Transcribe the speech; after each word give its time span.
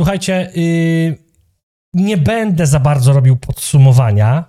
Słuchajcie, 0.00 0.50
yy, 0.54 1.16
nie 1.94 2.16
będę 2.16 2.66
za 2.66 2.80
bardzo 2.80 3.12
robił 3.12 3.36
podsumowania 3.36 4.44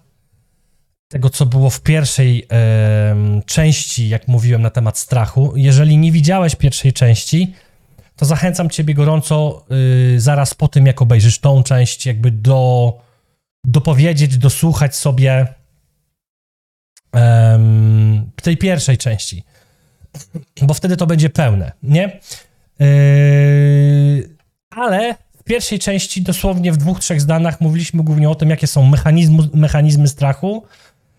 tego, 1.08 1.30
co 1.30 1.46
było 1.46 1.70
w 1.70 1.82
pierwszej 1.82 2.38
yy, 2.38 3.42
części, 3.46 4.10
jak 4.10 4.28
mówiłem 4.28 4.62
na 4.62 4.70
temat 4.70 4.98
strachu. 4.98 5.54
Jeżeli 5.56 5.98
nie 5.98 6.12
widziałeś 6.12 6.56
pierwszej 6.56 6.94
części, 6.94 7.54
to 8.16 8.26
zachęcam 8.26 8.70
ciebie 8.70 8.94
gorąco 8.94 9.66
yy, 10.14 10.20
zaraz 10.20 10.54
po 10.54 10.68
tym, 10.68 10.86
jak 10.86 11.02
obejrzysz 11.02 11.40
tą 11.40 11.64
część, 11.64 12.06
jakby 12.06 12.32
do 12.32 12.94
dopowiedzieć, 13.66 14.38
dosłuchać 14.38 14.96
sobie 14.96 15.48
tej 18.42 18.58
pierwszej 18.58 18.98
części, 18.98 19.44
bo 20.62 20.74
wtedy 20.74 20.98
to 20.98 21.08
będzie 21.08 21.30
pełne, 21.30 21.72
nie? 21.84 22.20
Yy, 22.80 24.30
ale 24.70 25.16
w 25.42 25.44
pierwszej 25.44 25.80
części, 25.80 26.22
dosłownie 26.22 26.72
w 26.72 26.78
dwóch, 26.78 27.00
trzech 27.00 27.22
zdaniach, 27.22 27.62
mówiliśmy 27.62 28.04
głównie 28.04 28.30
o 28.30 28.36
tym, 28.36 28.50
jakie 28.50 28.68
są 28.68 28.86
mechanizmy, 28.86 29.50
mechanizmy 29.54 30.08
strachu, 30.08 30.64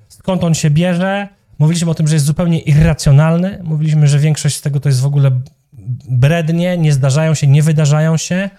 skąd 0.08 0.44
on 0.44 0.54
się 0.54 0.70
bierze. 0.70 1.28
Mówiliśmy 1.58 1.90
o 1.90 1.94
tym, 1.94 2.08
że 2.08 2.14
jest 2.14 2.26
zupełnie 2.26 2.58
irracjonalny. 2.58 3.60
Mówiliśmy, 3.62 4.08
że 4.08 4.18
większość 4.18 4.56
z 4.56 4.60
tego 4.60 4.80
to 4.80 4.88
jest 4.88 5.00
w 5.00 5.06
ogóle 5.06 5.30
brednie, 6.08 6.78
nie 6.78 6.92
zdarzają 6.92 7.34
się, 7.34 7.46
nie 7.46 7.62
wydarzają 7.62 8.16
się. 8.16 8.50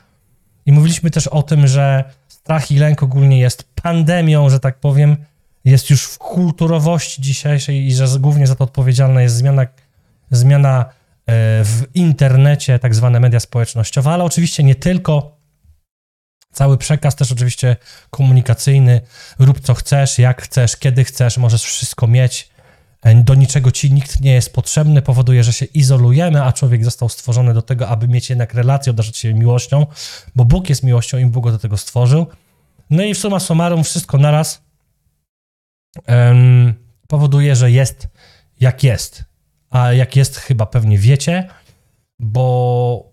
I 0.65 0.71
mówiliśmy 0.71 1.11
też 1.11 1.27
o 1.27 1.43
tym, 1.43 1.67
że 1.67 2.03
strach 2.27 2.71
i 2.71 2.77
lęk 2.77 3.03
ogólnie 3.03 3.39
jest 3.39 3.63
pandemią, 3.81 4.49
że 4.49 4.59
tak 4.59 4.79
powiem, 4.79 5.17
jest 5.65 5.89
już 5.89 6.03
w 6.03 6.17
kulturowości 6.17 7.21
dzisiejszej 7.21 7.87
i 7.87 7.93
że 7.93 8.07
głównie 8.19 8.47
za 8.47 8.55
to 8.55 8.63
odpowiedzialna 8.63 9.21
jest 9.21 9.35
zmiana, 9.35 9.65
zmiana 10.31 10.85
e, 10.85 10.89
w 11.63 11.83
internecie, 11.93 12.79
tak 12.79 12.95
zwane 12.95 13.19
media 13.19 13.39
społecznościowe, 13.39 14.11
ale 14.11 14.23
oczywiście 14.23 14.63
nie 14.63 14.75
tylko. 14.75 15.32
Cały 16.53 16.77
przekaz 16.77 17.15
też 17.15 17.31
oczywiście 17.31 17.75
komunikacyjny. 18.09 19.01
Rób 19.39 19.59
co 19.59 19.73
chcesz, 19.73 20.19
jak 20.19 20.41
chcesz, 20.41 20.77
kiedy 20.77 21.03
chcesz, 21.03 21.37
możesz 21.37 21.63
wszystko 21.63 22.07
mieć. 22.07 22.49
E, 23.01 23.15
do 23.15 23.35
niczego 23.35 23.71
ci 23.71 23.93
nikt 23.93 24.21
nie 24.21 24.33
jest 24.33 24.53
potrzebny, 24.53 25.01
powoduje, 25.01 25.43
że 25.43 25.53
się 25.53 25.65
izolujemy, 25.65 26.43
a 26.43 26.53
człowiek 26.53 26.83
został 26.83 27.09
stworzony 27.09 27.53
do 27.53 27.61
tego, 27.61 27.87
aby 27.87 28.07
mieć 28.07 28.29
jednak 28.29 28.53
relację, 28.53 28.89
obdarzać 28.91 29.17
się 29.17 29.33
miłością, 29.33 29.85
bo 30.35 30.45
Bóg 30.45 30.69
jest 30.69 30.83
miłością 30.83 31.17
i 31.17 31.25
Bóg 31.25 31.43
go 31.43 31.51
do 31.51 31.59
tego 31.59 31.77
stworzył. 31.77 32.27
No 32.89 33.03
i 33.03 33.13
w 33.13 33.17
suma 33.17 33.39
summarum 33.39 33.83
wszystko 33.83 34.17
naraz 34.17 34.61
um, 36.07 36.73
powoduje, 37.07 37.55
że 37.55 37.71
jest 37.71 38.07
jak 38.59 38.83
jest. 38.83 39.23
A 39.69 39.93
jak 39.93 40.15
jest, 40.15 40.37
chyba 40.37 40.65
pewnie 40.65 40.97
wiecie, 40.97 41.49
bo, 42.19 43.11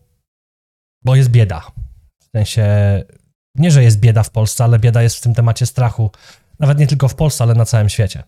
bo 1.04 1.16
jest 1.16 1.30
bieda. 1.30 1.66
W 2.18 2.24
sensie, 2.24 2.64
nie, 3.54 3.70
że 3.70 3.82
jest 3.82 4.00
bieda 4.00 4.22
w 4.22 4.30
Polsce, 4.30 4.64
ale 4.64 4.78
bieda 4.78 5.02
jest 5.02 5.16
w 5.16 5.20
tym 5.20 5.34
temacie 5.34 5.66
strachu. 5.66 6.10
Nawet 6.58 6.78
nie 6.78 6.86
tylko 6.86 7.08
w 7.08 7.14
Polsce, 7.14 7.44
ale 7.44 7.54
na 7.54 7.64
całym 7.64 7.88
świecie. 7.88 8.22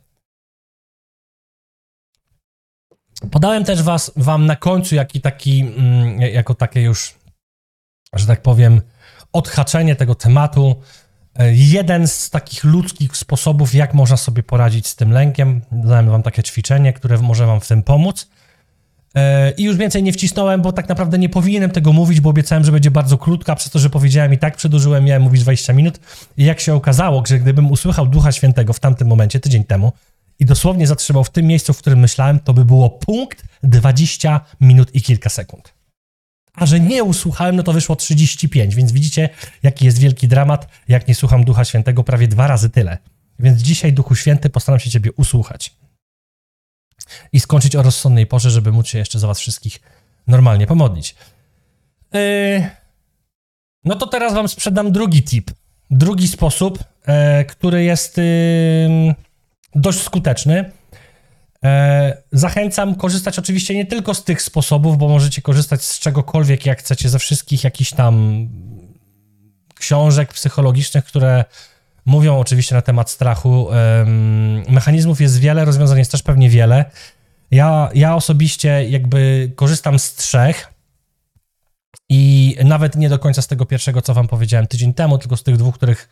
Podałem 3.31 3.65
też 3.65 3.83
was, 3.83 4.13
wam 4.17 4.47
na 4.47 4.57
końcu 4.57 4.95
jaki 4.95 5.21
taki, 5.21 5.61
mm, 5.61 6.21
jako 6.21 6.55
takie 6.55 6.83
już, 6.83 7.15
że 8.13 8.27
tak 8.27 8.43
powiem, 8.43 8.81
odhaczenie 9.33 9.97
tego 9.97 10.15
tematu. 10.15 10.83
Jeden 11.53 12.09
z 12.09 12.31
takich 12.31 12.65
ludzkich 12.65 13.17
sposobów, 13.17 13.75
jak 13.75 13.95
można 13.95 14.17
sobie 14.17 14.43
poradzić 14.43 14.87
z 14.87 14.97
tym 14.97 15.13
lękiem. 15.13 15.63
Dałem 15.73 16.11
wam 16.11 16.23
takie 16.23 16.43
ćwiczenie, 16.43 16.93
które 16.93 17.19
może 17.19 17.47
wam 17.47 17.61
w 17.61 17.69
tym 17.69 17.83
pomóc. 17.83 18.29
E, 19.15 19.51
I 19.51 19.63
już 19.63 19.77
więcej 19.77 20.03
nie 20.03 20.13
wcisnąłem, 20.13 20.63
bo 20.63 20.73
tak 20.73 20.89
naprawdę 20.89 21.19
nie 21.19 21.29
powinienem 21.29 21.71
tego 21.71 21.93
mówić, 21.93 22.21
bo 22.21 22.31
obiecałem, 22.31 22.65
że 22.65 22.73
będzie 22.73 22.91
bardzo 22.91 23.19
krótka, 23.19 23.55
przez 23.55 23.73
to, 23.73 23.79
że 23.79 23.91
powiedziałem 23.91 24.33
i 24.33 24.39
tak 24.39 24.57
przedłużyłem, 24.57 25.05
miałem 25.05 25.23
mówić 25.23 25.43
20 25.43 25.73
minut. 25.73 26.01
I 26.37 26.45
jak 26.45 26.61
się 26.61 26.75
okazało, 26.75 27.23
że 27.27 27.39
gdybym 27.39 27.71
usłyszał 27.71 28.07
Ducha 28.07 28.33
Świętego 28.33 28.73
w 28.73 28.81
tamtym 28.81 29.09
momencie, 29.09 29.41
tydzień 29.41 29.65
temu, 29.65 29.93
i 30.39 30.45
dosłownie 30.45 30.87
zatrzymał 30.87 31.25
w 31.25 31.31
tym 31.31 31.47
miejscu, 31.47 31.73
w 31.73 31.79
którym 31.79 31.99
myślałem, 31.99 32.41
to 32.41 32.55
by 32.55 32.65
było 32.65 32.91
punkt 32.91 33.45
20 33.63 34.41
minut 34.61 34.95
i 34.95 35.03
kilka 35.03 35.31
sekund. 35.31 35.75
A 36.55 36.67
że 36.67 36.81
nie 36.81 37.05
usłuchałem, 37.05 37.57
no 37.57 37.63
to 37.63 37.73
wyszło 37.73 37.97
35, 37.97 38.75
więc 38.75 38.93
widzicie, 38.93 39.29
jaki 39.63 39.85
jest 39.85 39.99
wielki 39.99 40.29
dramat, 40.29 40.69
jak 40.89 41.09
nie 41.09 41.15
słucham 41.15 41.45
Ducha 41.45 41.65
Świętego, 41.65 42.05
prawie 42.05 42.29
dwa 42.29 42.47
razy 42.47 42.71
tyle. 42.71 42.99
Więc 43.39 43.63
dzisiaj, 43.63 43.93
Duchu 43.93 44.15
Święty, 44.15 44.51
postaram 44.51 44.81
się 44.81 44.91
Ciebie 44.91 45.13
usłuchać 45.13 45.82
i 47.33 47.41
skończyć 47.41 47.77
o 47.77 47.83
rozsądnej 47.83 48.27
porze, 48.27 48.51
żeby 48.51 48.73
móc 48.73 48.87
się 48.87 48.99
jeszcze 48.99 49.19
za 49.19 49.27
Was 49.27 49.39
wszystkich 49.39 49.81
normalnie 50.27 50.67
pomodlić. 50.67 51.15
Yy... 52.13 52.67
No 53.85 53.95
to 53.95 54.07
teraz 54.07 54.35
Wam 54.35 54.49
sprzedam 54.49 54.93
drugi 54.93 55.23
tip. 55.23 55.51
Drugi 55.91 56.29
sposób, 56.29 56.79
yy, 56.79 57.45
który 57.45 57.85
jest 57.85 58.21
dość 59.75 60.01
skuteczny 60.01 60.73
E, 61.65 62.23
zachęcam 62.33 62.95
korzystać 62.95 63.39
oczywiście 63.39 63.75
nie 63.75 63.87
tylko 63.87 64.15
z 64.15 64.25
tych 64.25 64.43
sposobów, 64.43 64.99
bo 64.99 65.09
możecie 65.09 65.43
korzystać 65.43 65.85
z 65.85 65.99
czegokolwiek, 65.99 66.67
jak 66.67 66.79
chcecie, 66.79 67.09
ze 67.09 67.19
wszystkich 67.19 67.65
jakichś 67.65 67.91
tam 67.91 68.49
książek 69.75 70.33
psychologicznych, 70.33 71.05
które 71.05 71.45
mówią 72.05 72.39
oczywiście 72.39 72.75
na 72.75 72.83
temat 72.83 73.11
strachu. 73.11 73.69
Mechanizmów 74.69 75.21
jest 75.21 75.39
wiele, 75.39 75.65
rozwiązań 75.65 75.99
jest 75.99 76.11
też 76.11 76.23
pewnie 76.23 76.51
wiele. 76.51 76.85
Ja, 77.51 77.91
ja 77.95 78.15
osobiście 78.15 78.89
jakby 78.89 79.53
korzystam 79.57 79.99
z 79.99 80.15
trzech 80.15 80.73
i 82.09 82.57
nawet 82.65 82.97
nie 82.97 83.09
do 83.09 83.19
końca 83.19 83.43
z 83.43 83.47
tego 83.47 83.67
pierwszego, 83.67 84.03
co 84.03 84.15
wam 84.15 84.29
powiedziałem 84.29 84.67
tydzień 84.67 84.95
temu, 84.95 85.19
tylko 85.19 85.37
z 85.37 85.43
tych 85.43 85.57
dwóch, 85.57 85.75
których, 85.75 86.09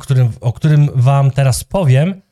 którym, 0.00 0.32
o 0.40 0.52
którym 0.52 0.90
wam 0.94 1.30
teraz 1.30 1.64
powiem. 1.64 2.22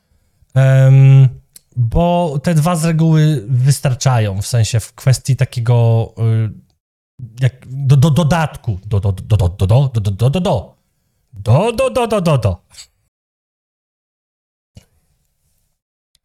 Bo 1.75 2.39
te 2.43 2.53
dwa 2.53 2.75
z 2.75 2.85
reguły 2.85 3.45
wystarczają, 3.47 4.41
w 4.41 4.47
sensie 4.47 4.79
w 4.79 4.93
kwestii 4.93 5.35
takiego 5.35 6.13
y, 6.19 6.49
jak 7.39 7.53
do, 7.67 7.97
do 7.97 8.11
dodatku, 8.11 8.79
do, 8.85 8.99
do, 8.99 9.11
do, 9.11 9.37
do, 9.37 9.47
do, 9.47 9.67
do, 9.67 9.89
do, 9.93 10.11
do, 10.11 10.29
do, 10.29 10.41
do, 10.41 10.74
do, 11.35 11.71
do, 11.71 11.89
do, 11.89 12.07
do, 12.07 12.21
do, 12.21 12.37
do. 12.37 12.61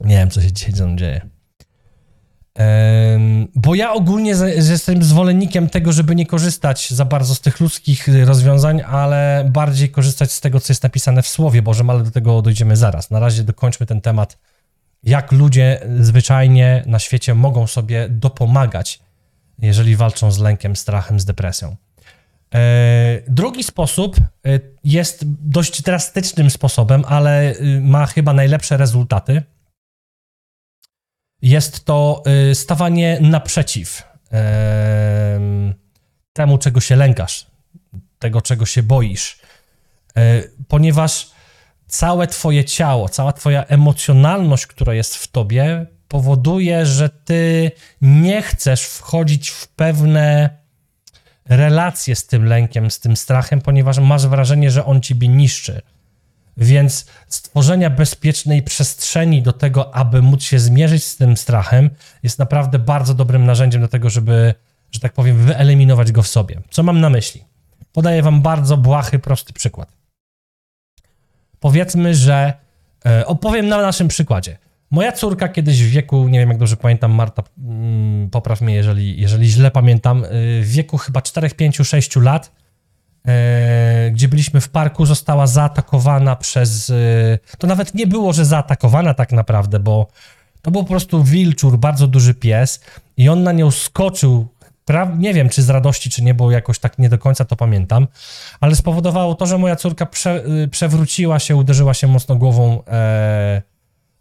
Nie 0.00 0.16
wiem, 0.16 0.30
co 0.30 0.42
się 0.42 0.52
dzisiaj 0.52 0.72
ze 0.72 0.86
mną 0.86 0.96
dzieje. 0.96 1.28
bo 3.54 3.74
ja 3.74 3.92
ogólnie 3.92 4.30
jestem 4.56 5.02
zwolennikiem 5.02 5.68
tego, 5.68 5.92
żeby 5.92 6.14
nie 6.14 6.26
korzystać 6.26 6.90
za 6.90 7.04
bardzo 7.04 7.34
z 7.34 7.40
tych 7.40 7.60
ludzkich 7.60 8.08
rozwiązań, 8.24 8.82
ale 8.86 9.48
bardziej 9.52 9.90
korzystać 9.90 10.32
z 10.32 10.40
tego, 10.40 10.60
co 10.60 10.72
jest 10.72 10.82
napisane 10.82 11.22
w 11.22 11.28
Słowie 11.28 11.62
Bożym, 11.62 11.90
ale 11.90 12.02
do 12.02 12.10
tego 12.10 12.42
dojdziemy 12.42 12.76
zaraz. 12.76 13.10
Na 13.10 13.20
razie 13.20 13.44
dokończmy 13.44 13.86
ten 13.86 14.00
temat 14.00 14.38
jak 15.02 15.32
ludzie 15.32 15.80
zwyczajnie 16.00 16.82
na 16.86 16.98
świecie 16.98 17.34
mogą 17.34 17.66
sobie 17.66 18.08
dopomagać, 18.08 19.00
jeżeli 19.58 19.96
walczą 19.96 20.32
z 20.32 20.38
lękiem, 20.38 20.76
strachem, 20.76 21.20
z 21.20 21.24
depresją. 21.24 21.76
E, 22.54 23.22
drugi 23.28 23.62
sposób 23.62 24.16
e, 24.16 24.22
jest 24.84 25.20
dość 25.24 25.82
drastycznym 25.82 26.50
sposobem, 26.50 27.04
ale 27.08 27.54
y, 27.54 27.80
ma 27.80 28.06
chyba 28.06 28.32
najlepsze 28.32 28.76
rezultaty. 28.76 29.42
Jest 31.42 31.84
to 31.84 32.22
y, 32.50 32.54
stawanie 32.54 33.18
naprzeciw 33.20 34.10
temu, 36.32 36.58
czego 36.58 36.80
się 36.80 36.96
lękasz, 36.96 37.46
tego, 38.18 38.42
czego 38.42 38.66
się 38.66 38.82
boisz, 38.82 39.38
e, 40.16 40.42
ponieważ 40.68 41.30
całe 41.86 42.26
twoje 42.26 42.64
ciało, 42.64 43.08
cała 43.08 43.32
twoja 43.32 43.64
emocjonalność, 43.64 44.66
która 44.66 44.94
jest 44.94 45.16
w 45.16 45.28
tobie, 45.28 45.86
powoduje, 46.08 46.86
że 46.86 47.08
ty 47.08 47.70
nie 48.00 48.42
chcesz 48.42 48.82
wchodzić 48.82 49.50
w 49.50 49.68
pewne 49.68 50.59
relacje 51.50 52.16
z 52.16 52.26
tym 52.26 52.44
lękiem, 52.44 52.90
z 52.90 53.00
tym 53.00 53.16
strachem, 53.16 53.60
ponieważ 53.60 53.98
masz 53.98 54.26
wrażenie, 54.26 54.70
że 54.70 54.84
on 54.84 55.00
ciebie 55.00 55.28
niszczy. 55.28 55.82
Więc 56.56 57.06
stworzenia 57.28 57.90
bezpiecznej 57.90 58.62
przestrzeni 58.62 59.42
do 59.42 59.52
tego, 59.52 59.94
aby 59.94 60.22
móc 60.22 60.42
się 60.42 60.58
zmierzyć 60.58 61.04
z 61.04 61.16
tym 61.16 61.36
strachem, 61.36 61.90
jest 62.22 62.38
naprawdę 62.38 62.78
bardzo 62.78 63.14
dobrym 63.14 63.46
narzędziem 63.46 63.80
do 63.80 63.88
tego, 63.88 64.10
żeby, 64.10 64.54
że 64.92 65.00
tak 65.00 65.12
powiem, 65.12 65.36
wyeliminować 65.36 66.12
go 66.12 66.22
w 66.22 66.28
sobie. 66.28 66.60
Co 66.70 66.82
mam 66.82 67.00
na 67.00 67.10
myśli? 67.10 67.44
Podaję 67.92 68.22
wam 68.22 68.42
bardzo 68.42 68.76
błahy, 68.76 69.18
prosty 69.18 69.52
przykład 69.52 70.00
powiedzmy, 71.60 72.14
że 72.14 72.52
e, 73.06 73.26
opowiem 73.26 73.68
na 73.68 73.82
naszym 73.82 74.08
przykładzie. 74.08 74.58
Moja 74.90 75.12
córka 75.12 75.48
kiedyś 75.48 75.82
w 75.82 75.90
wieku, 75.90 76.28
nie 76.28 76.38
wiem 76.38 76.48
jak 76.48 76.58
dobrze 76.58 76.76
pamiętam, 76.76 77.12
Marta, 77.12 77.42
mm, 77.58 78.30
popraw 78.30 78.60
mnie, 78.60 78.74
jeżeli, 78.74 79.20
jeżeli 79.20 79.48
źle 79.48 79.70
pamiętam, 79.70 80.24
e, 80.24 80.28
w 80.60 80.68
wieku 80.68 80.98
chyba 80.98 81.22
4, 81.22 81.50
5, 81.50 81.84
6 81.84 82.20
lat, 82.20 82.52
e, 83.26 84.10
gdzie 84.10 84.28
byliśmy 84.28 84.60
w 84.60 84.68
parku, 84.68 85.06
została 85.06 85.46
zaatakowana 85.46 86.36
przez. 86.36 86.92
To 87.58 87.66
nawet 87.66 87.94
nie 87.94 88.06
było, 88.06 88.32
że 88.32 88.44
zaatakowana 88.44 89.14
tak 89.14 89.32
naprawdę, 89.32 89.80
bo 89.80 90.06
to 90.62 90.70
był 90.70 90.82
po 90.82 90.88
prostu 90.88 91.24
wilczur, 91.24 91.78
bardzo 91.78 92.06
duży 92.06 92.34
pies, 92.34 92.80
i 93.16 93.28
on 93.28 93.42
na 93.42 93.52
nią 93.52 93.70
skoczył 93.70 94.46
pra- 94.86 95.18
nie 95.18 95.34
wiem, 95.34 95.48
czy 95.48 95.62
z 95.62 95.70
radości, 95.70 96.10
czy 96.10 96.22
nie, 96.24 96.34
bo 96.34 96.50
jakoś 96.50 96.78
tak 96.78 96.98
nie 96.98 97.08
do 97.08 97.18
końca 97.18 97.44
to 97.44 97.56
pamiętam, 97.56 98.06
ale 98.60 98.76
spowodowało 98.76 99.34
to, 99.34 99.46
że 99.46 99.58
moja 99.58 99.76
córka 99.76 100.06
prze, 100.06 100.44
y, 100.64 100.68
przewróciła 100.68 101.38
się, 101.38 101.56
uderzyła 101.56 101.94
się 101.94 102.06
mocno 102.06 102.36
głową 102.36 102.82
e, 102.84 103.62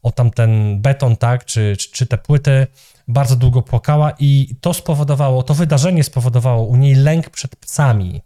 o 0.03 0.11
tamten 0.11 0.81
beton, 0.81 1.17
tak, 1.17 1.45
czy, 1.45 1.75
czy, 1.77 1.91
czy 1.91 2.05
te 2.05 2.17
płyty, 2.17 2.67
bardzo 3.07 3.35
długo 3.35 3.61
płakała 3.61 4.11
i 4.19 4.55
to 4.61 4.73
spowodowało, 4.73 5.43
to 5.43 5.53
wydarzenie 5.53 6.03
spowodowało 6.03 6.63
u 6.63 6.75
niej 6.75 6.95
lęk 6.95 7.29
przed 7.29 7.55
psami, 7.55 8.21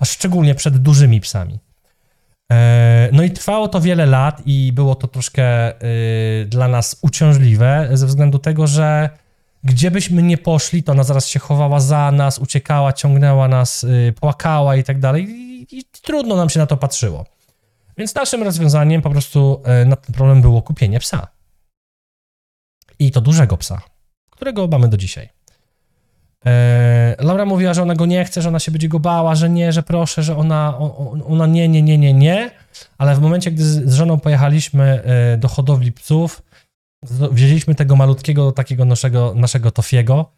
a 0.00 0.04
szczególnie 0.04 0.54
przed 0.54 0.76
dużymi 0.76 1.20
psami. 1.20 1.58
E, 2.52 3.08
No 3.12 3.22
i 3.22 3.30
trwało 3.30 3.68
to 3.68 3.80
wiele 3.80 4.06
lat 4.06 4.42
i 4.46 4.72
było 4.72 4.94
to 4.94 5.08
troszkę 5.08 5.72
y, 5.82 6.46
dla 6.46 6.68
nas 6.68 6.96
uciążliwe 7.02 7.88
ze 7.92 8.06
względu 8.06 8.38
tego, 8.38 8.66
że 8.66 9.10
gdzie 9.64 9.90
byśmy 9.90 10.22
nie 10.22 10.38
poszli, 10.38 10.82
to 10.82 10.92
ona 10.92 11.02
zaraz 11.02 11.28
się 11.28 11.38
chowała 11.38 11.80
za 11.80 12.12
nas, 12.12 12.38
uciekała, 12.38 12.92
ciągnęła 12.92 13.48
nas, 13.48 13.84
y, 13.84 14.14
płakała 14.20 14.76
i 14.76 14.84
tak 14.84 15.00
dalej 15.00 15.26
i 15.70 15.84
trudno 16.02 16.36
nam 16.36 16.50
się 16.50 16.60
na 16.60 16.66
to 16.66 16.76
patrzyło. 16.76 17.24
Więc 17.96 18.14
naszym 18.14 18.42
rozwiązaniem 18.42 19.02
po 19.02 19.10
prostu 19.10 19.62
y, 19.82 19.86
na 19.86 19.96
ten 19.96 20.14
problem 20.14 20.42
było 20.42 20.62
kupienie 20.62 21.00
psa. 21.00 21.26
I 22.98 23.10
to 23.10 23.20
dużego 23.20 23.56
psa, 23.56 23.80
którego 24.30 24.68
mamy 24.68 24.88
do 24.88 24.96
dzisiaj. 24.96 25.28
E, 26.46 27.16
Laura 27.18 27.44
mówiła, 27.44 27.74
że 27.74 27.82
ona 27.82 27.94
go 27.94 28.06
nie 28.06 28.24
chce, 28.24 28.42
że 28.42 28.48
ona 28.48 28.58
się 28.58 28.72
będzie 28.72 28.88
go 28.88 29.00
bała, 29.00 29.34
że 29.34 29.50
nie, 29.50 29.72
że 29.72 29.82
proszę, 29.82 30.22
że 30.22 30.36
ona, 30.36 30.78
ona 31.28 31.46
nie, 31.46 31.68
nie, 31.68 31.82
nie, 31.82 31.98
nie, 31.98 32.14
nie, 32.14 32.50
ale 32.98 33.14
w 33.14 33.20
momencie, 33.20 33.50
gdy 33.50 33.64
z 33.64 33.92
żoną 33.92 34.20
pojechaliśmy 34.20 35.02
e, 35.02 35.38
do 35.38 35.48
hodowli 35.48 35.92
psów, 35.92 36.42
wzięliśmy 37.30 37.74
tego 37.74 37.96
malutkiego, 37.96 38.52
takiego 38.52 38.84
naszego, 38.84 39.34
naszego 39.34 39.70
Tofiego, 39.70 40.32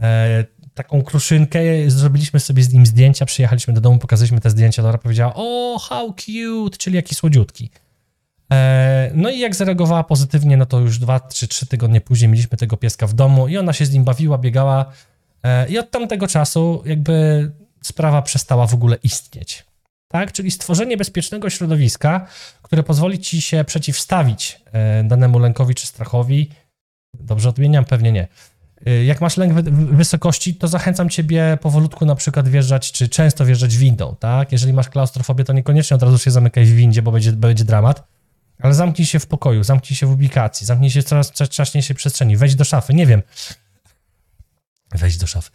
e, 0.00 0.44
taką 0.74 1.02
kruszynkę, 1.02 1.60
zrobiliśmy 1.86 2.40
sobie 2.40 2.62
z 2.62 2.72
nim 2.72 2.86
zdjęcia, 2.86 3.26
przyjechaliśmy 3.26 3.74
do 3.74 3.80
domu, 3.80 3.98
pokazaliśmy 3.98 4.40
te 4.40 4.50
zdjęcia, 4.50 4.82
Laura 4.82 4.98
powiedziała, 4.98 5.32
o, 5.36 5.78
how 5.78 6.14
cute, 6.14 6.76
czyli 6.76 6.96
jaki 6.96 7.14
słodziutki. 7.14 7.70
E, 8.52 9.10
No 9.14 9.30
i 9.30 9.38
jak 9.38 9.54
zareagowała 9.54 10.04
pozytywnie, 10.04 10.56
no 10.56 10.66
to 10.66 10.80
już 10.80 10.98
dwa, 10.98 11.20
trzy, 11.20 11.48
trzy 11.48 11.66
tygodnie 11.66 12.00
później 12.00 12.28
mieliśmy 12.28 12.58
tego 12.58 12.76
pieska 12.76 13.06
w 13.06 13.14
domu 13.14 13.48
i 13.48 13.58
ona 13.58 13.72
się 13.72 13.86
z 13.86 13.92
nim 13.92 14.04
bawiła, 14.04 14.38
biegała 14.38 14.92
e, 15.42 15.68
i 15.68 15.78
od 15.78 15.90
tamtego 15.90 16.28
czasu 16.28 16.82
jakby 16.86 17.50
sprawa 17.82 18.22
przestała 18.22 18.66
w 18.66 18.74
ogóle 18.74 18.96
istnieć. 19.02 19.64
Tak? 20.08 20.32
Czyli 20.32 20.50
stworzenie 20.50 20.96
bezpiecznego 20.96 21.50
środowiska, 21.50 22.26
które 22.62 22.82
pozwoli 22.82 23.18
ci 23.18 23.40
się 23.40 23.64
przeciwstawić 23.64 24.60
e, 24.72 25.04
danemu 25.04 25.38
lękowi 25.38 25.74
czy 25.74 25.86
strachowi. 25.86 26.50
Dobrze 27.14 27.48
odmieniam? 27.48 27.84
Pewnie 27.84 28.12
nie. 28.12 28.28
E, 28.86 29.04
Jak 29.04 29.20
masz 29.20 29.36
lęk 29.36 29.52
wy- 29.54 29.62
wy- 29.62 29.96
wysokości, 29.96 30.54
to 30.54 30.68
zachęcam 30.68 31.08
ciebie 31.10 31.58
powolutku 31.60 32.06
na 32.06 32.14
przykład 32.14 32.48
wjeżdżać, 32.48 32.92
czy 32.92 33.08
często 33.08 33.44
wjeżdżać 33.44 33.76
windą, 33.76 34.16
tak? 34.20 34.52
Jeżeli 34.52 34.72
masz 34.72 34.88
klaustrofobię, 34.88 35.44
to 35.44 35.52
niekoniecznie 35.52 35.94
od 35.94 36.02
razu 36.02 36.18
się 36.18 36.30
zamykaj 36.30 36.64
w 36.64 36.74
windzie, 36.74 37.02
bo 37.02 37.12
będzie, 37.12 37.32
będzie 37.32 37.64
dramat. 37.64 38.08
Ale 38.58 38.74
zamknij 38.74 39.06
się 39.06 39.18
w 39.18 39.26
pokoju, 39.26 39.64
zamknij 39.64 39.96
się 39.96 40.06
w 40.06 40.10
ubikacji, 40.10 40.66
zamknij 40.66 40.90
się 40.90 41.02
w 41.02 41.04
coraz 41.04 41.32
czaśniejszej 41.32 41.96
przestrzeni, 41.96 42.36
wejdź 42.36 42.54
do 42.54 42.64
szafy, 42.64 42.94
nie 42.94 43.06
wiem. 43.06 43.22
Wejdź 44.94 45.16
do 45.16 45.26
szafy. 45.26 45.50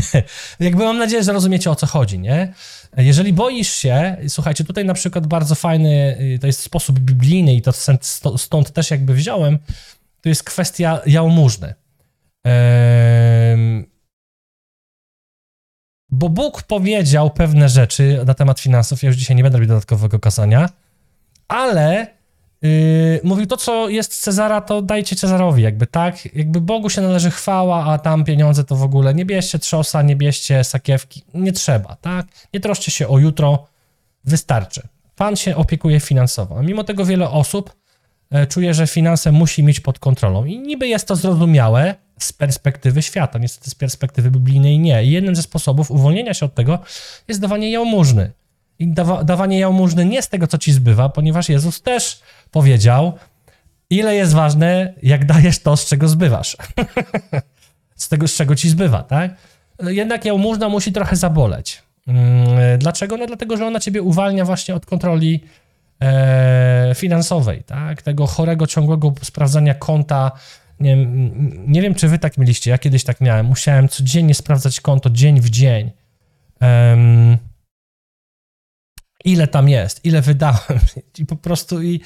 Jakby 0.60 0.84
mam 0.84 0.98
nadzieję, 0.98 1.22
że 1.24 1.32
rozumiecie 1.32 1.70
o 1.70 1.74
co 1.76 1.86
chodzi, 1.86 2.18
nie? 2.18 2.54
Jeżeli 2.96 3.32
boisz 3.32 3.70
się, 3.72 4.16
słuchajcie, 4.28 4.64
tutaj 4.64 4.84
na 4.84 4.94
przykład 4.94 5.26
bardzo 5.26 5.54
fajny, 5.54 6.16
y, 6.20 6.38
to 6.38 6.46
jest 6.46 6.60
sposób 6.60 6.98
biblijny 7.00 7.54
i 7.54 7.62
to 7.62 7.72
stąd 8.36 8.72
też 8.72 8.90
jakby 8.90 9.14
wziąłem, 9.14 9.58
to 10.20 10.28
jest 10.28 10.44
kwestia 10.44 11.00
jałmużny. 11.06 11.74
Bo 16.14 16.28
Bóg 16.28 16.62
powiedział 16.62 17.30
pewne 17.30 17.68
rzeczy 17.68 18.22
na 18.26 18.34
temat 18.34 18.60
finansów, 18.60 19.02
ja 19.02 19.06
już 19.06 19.16
dzisiaj 19.16 19.36
nie 19.36 19.42
będę 19.42 19.58
robił 19.58 19.68
dodatkowego 19.68 20.18
kasania, 20.18 20.68
ale 21.48 22.06
yy, 22.62 23.20
mówił 23.24 23.46
to, 23.46 23.56
co 23.56 23.88
jest 23.88 24.22
Cezara, 24.22 24.60
to 24.60 24.82
dajcie 24.82 25.16
Cezarowi, 25.16 25.62
jakby 25.62 25.86
tak, 25.86 26.34
jakby 26.34 26.60
Bogu 26.60 26.90
się 26.90 27.00
należy 27.00 27.30
chwała, 27.30 27.84
a 27.84 27.98
tam 27.98 28.24
pieniądze 28.24 28.64
to 28.64 28.76
w 28.76 28.82
ogóle. 28.82 29.14
Nie 29.14 29.24
bierzcie 29.24 29.58
trzosa, 29.58 30.02
nie 30.02 30.16
bierzcie 30.16 30.64
sakiewki, 30.64 31.22
nie 31.34 31.52
trzeba, 31.52 31.96
tak, 31.96 32.26
nie 32.54 32.60
troszcie 32.60 32.90
się 32.90 33.08
o 33.08 33.18
jutro, 33.18 33.66
wystarczy. 34.24 34.82
Pan 35.16 35.36
się 35.36 35.56
opiekuje 35.56 36.00
finansowo, 36.00 36.58
a 36.58 36.62
mimo 36.62 36.84
tego 36.84 37.04
wiele 37.04 37.30
osób 37.30 37.72
e, 38.30 38.46
czuje, 38.46 38.74
że 38.74 38.86
finanse 38.86 39.32
musi 39.32 39.62
mieć 39.62 39.80
pod 39.80 39.98
kontrolą. 39.98 40.44
I 40.44 40.58
niby 40.58 40.88
jest 40.88 41.08
to 41.08 41.16
zrozumiałe 41.16 41.94
z 42.18 42.32
perspektywy 42.32 43.02
świata, 43.02 43.38
niestety 43.38 43.70
z 43.70 43.74
perspektywy 43.74 44.30
biblijnej 44.30 44.78
nie. 44.78 45.04
I 45.04 45.10
jednym 45.10 45.36
ze 45.36 45.42
sposobów 45.42 45.90
uwolnienia 45.90 46.34
się 46.34 46.46
od 46.46 46.54
tego 46.54 46.78
jest 47.28 47.40
dawanie 47.40 47.70
jałmużny. 47.70 48.32
I 48.78 48.88
dawa, 48.88 49.24
dawanie 49.24 49.58
jałmużny 49.58 50.04
nie 50.04 50.22
z 50.22 50.28
tego, 50.28 50.46
co 50.46 50.58
ci 50.58 50.72
zbywa, 50.72 51.08
ponieważ 51.08 51.48
Jezus 51.48 51.82
też 51.82 52.20
powiedział, 52.50 53.12
ile 53.90 54.14
jest 54.14 54.32
ważne, 54.32 54.94
jak 55.02 55.26
dajesz 55.26 55.58
to, 55.58 55.76
z 55.76 55.86
czego 55.86 56.08
zbywasz. 56.08 56.56
z 57.94 58.08
tego, 58.08 58.28
z 58.28 58.34
czego 58.34 58.56
ci 58.56 58.68
zbywa, 58.68 59.02
tak? 59.02 59.34
Jednak 59.82 60.24
jałmużna 60.24 60.68
musi 60.68 60.92
trochę 60.92 61.16
zaboleć. 61.16 61.82
Mm, 62.06 62.78
Dlaczego? 62.78 63.16
No 63.16 63.26
dlatego, 63.26 63.56
że 63.56 63.66
ona 63.66 63.80
ciebie 63.80 64.02
uwalnia 64.02 64.44
właśnie 64.44 64.74
od 64.74 64.86
kontroli 64.86 65.40
e, 66.00 66.92
finansowej, 66.94 67.62
tak? 67.62 68.02
Tego 68.02 68.26
chorego, 68.26 68.66
ciągłego 68.66 69.12
sprawdzania 69.22 69.74
konta. 69.74 70.32
Nie, 70.82 70.96
nie 71.66 71.82
wiem, 71.82 71.94
czy 71.94 72.08
wy 72.08 72.18
tak 72.18 72.38
mieliście, 72.38 72.70
ja 72.70 72.78
kiedyś 72.78 73.04
tak 73.04 73.20
miałem. 73.20 73.46
Musiałem 73.46 73.88
codziennie 73.88 74.34
sprawdzać 74.34 74.80
konto, 74.80 75.10
dzień 75.10 75.40
w 75.40 75.50
dzień. 75.50 75.90
Em, 76.60 77.38
ile 79.24 79.48
tam 79.48 79.68
jest, 79.68 80.04
ile 80.04 80.22
wydałem. 80.22 80.80
I 81.18 81.26
po 81.26 81.36
prostu 81.36 81.82
i 81.82 82.00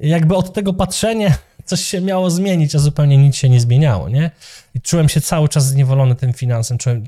jakby 0.00 0.36
od 0.36 0.52
tego 0.52 0.72
patrzenia 0.72 1.34
coś 1.64 1.80
się 1.80 2.00
miało 2.00 2.30
zmienić, 2.30 2.74
a 2.74 2.78
zupełnie 2.78 3.18
nic 3.18 3.36
się 3.36 3.48
nie 3.48 3.60
zmieniało, 3.60 4.08
nie? 4.08 4.30
I 4.74 4.80
czułem 4.80 5.08
się 5.08 5.20
cały 5.20 5.48
czas 5.48 5.66
zniewolony 5.66 6.14
tym 6.14 6.32
finansem, 6.32 6.78
czułem 6.78 7.04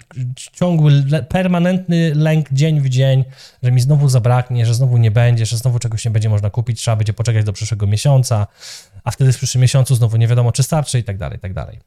ciągły, 0.52 1.04
permanentny 1.28 2.12
lęk 2.14 2.52
dzień 2.52 2.80
w 2.80 2.88
dzień, 2.88 3.24
że 3.62 3.72
mi 3.72 3.80
znowu 3.80 4.08
zabraknie, 4.08 4.66
że 4.66 4.74
znowu 4.74 4.98
nie 4.98 5.10
będzie, 5.10 5.46
że 5.46 5.56
znowu 5.56 5.78
czegoś 5.78 6.04
nie 6.04 6.10
będzie 6.10 6.28
można 6.28 6.50
kupić, 6.50 6.80
trzeba 6.80 6.96
będzie 6.96 7.12
poczekać 7.12 7.44
do 7.44 7.52
przyszłego 7.52 7.86
miesiąca, 7.86 8.46
a 9.04 9.10
wtedy 9.10 9.32
w 9.32 9.36
przyszłym 9.36 9.62
miesiącu 9.62 9.94
znowu 9.94 10.16
nie 10.16 10.28
wiadomo, 10.28 10.52
czy 10.52 10.62
starczy 10.62 10.98
i 10.98 11.04
tak 11.04 11.18
dalej, 11.18 11.38
i 11.38 11.40
tak 11.40 11.54
dalej. 11.54 11.78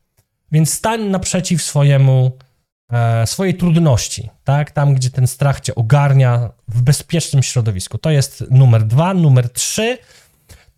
Więc 0.51 0.73
stań 0.73 1.09
naprzeciw 1.09 1.63
swojemu, 1.63 2.37
e, 2.91 3.27
swojej 3.27 3.53
trudności, 3.53 4.29
tak? 4.43 4.71
Tam, 4.71 4.93
gdzie 4.93 5.09
ten 5.09 5.27
strach 5.27 5.59
cię 5.59 5.75
ogarnia 5.75 6.49
w 6.67 6.81
bezpiecznym 6.81 7.43
środowisku. 7.43 7.97
To 7.97 8.11
jest 8.11 8.43
numer 8.51 8.83
dwa. 8.83 9.13
Numer 9.13 9.49
trzy 9.49 9.97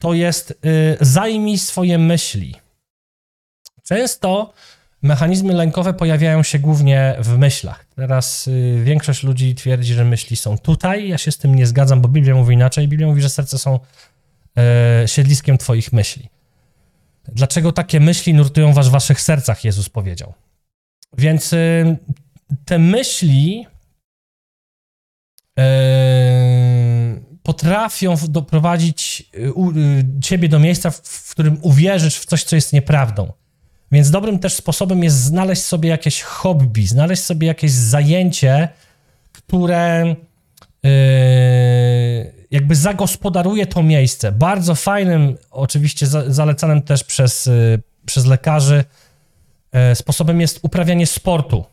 to 0.02 0.14
jest 0.14 0.52
y, 0.52 0.98
zajmij 1.02 1.58
swoje 1.58 1.98
myśli. 1.98 2.56
Często 3.84 4.54
mechanizmy 5.02 5.54
lękowe 5.54 5.94
pojawiają 5.94 6.44
się 6.44 6.60
głównie 6.60 7.16
w 7.20 7.38
myślach. 7.38 7.86
Teraz 7.96 8.48
y, 8.48 8.82
większość 8.84 9.24
ludzi 9.24 9.56
twierdzi, 9.56 9.94
że 9.94 10.06
myśli 10.06 10.38
są 10.38 10.58
tutaj. 10.58 11.08
Ja 11.08 11.18
się 11.18 11.32
z 11.32 11.38
tym 11.38 11.56
nie 11.56 11.68
zgadzam, 11.68 12.02
bo 12.02 12.10
Biblia 12.10 12.36
mówi 12.36 12.54
inaczej. 12.54 12.88
Biblia 12.88 13.08
mówi, 13.08 13.22
że 13.22 13.30
serce 13.30 13.58
są 13.58 13.80
e, 14.58 15.04
siedliskiem 15.08 15.58
twoich 15.58 15.94
myśli. 15.94 16.30
Dlaczego 17.28 17.72
takie 17.72 18.00
myśli 18.00 18.34
nurtują 18.34 18.74
was 18.74 18.88
w 18.88 18.92
waszych 18.92 19.22
sercach, 19.22 19.64
Jezus 19.66 19.90
powiedział. 19.90 20.34
Więc 21.18 21.54
y, 21.54 21.98
te 22.66 22.80
myśli 22.80 23.68
e, 25.60 26.31
potrafią 27.44 28.16
doprowadzić 28.28 29.30
y, 29.36 29.40
y, 29.40 30.22
ciebie 30.22 30.50
do 30.50 30.60
miejsca, 30.60 30.92
w, 30.92 31.32
którym 31.32 31.58
uwierzysz 31.62 32.18
w 32.18 32.26
coś, 32.26 32.44
co 32.44 32.56
jest 32.56 32.74
nieprawdą. 32.74 33.32
Więc 33.92 34.12
dobrym 34.12 34.40
też 34.40 34.54
sposobem 34.54 35.04
jest 35.04 35.24
znaleźć 35.24 35.62
sobie 35.62 35.90
jakieś 35.90 36.22
hobby, 36.22 36.88
znaleźć 36.88 37.24
sobie 37.24 37.48
jakieś 37.48 37.72
zajęcie, 37.72 38.70
które 39.32 40.16
yy, 40.84 40.90
jakby 42.52 42.76
zagospodaruje 42.76 43.66
to 43.66 43.84
miejsce. 43.84 44.32
Bardzo 44.32 44.76
fajnym, 44.76 45.38
oczywiście 45.52 46.08
za, 46.08 46.32
zalecanym 46.32 46.82
też 46.82 47.04
przez, 47.04 47.50
przez 48.06 48.26
lekarzy, 48.26 48.84
sposobem 49.94 50.42
jest 50.42 50.60
uprawianie 50.62 51.08
sportu. 51.08 51.66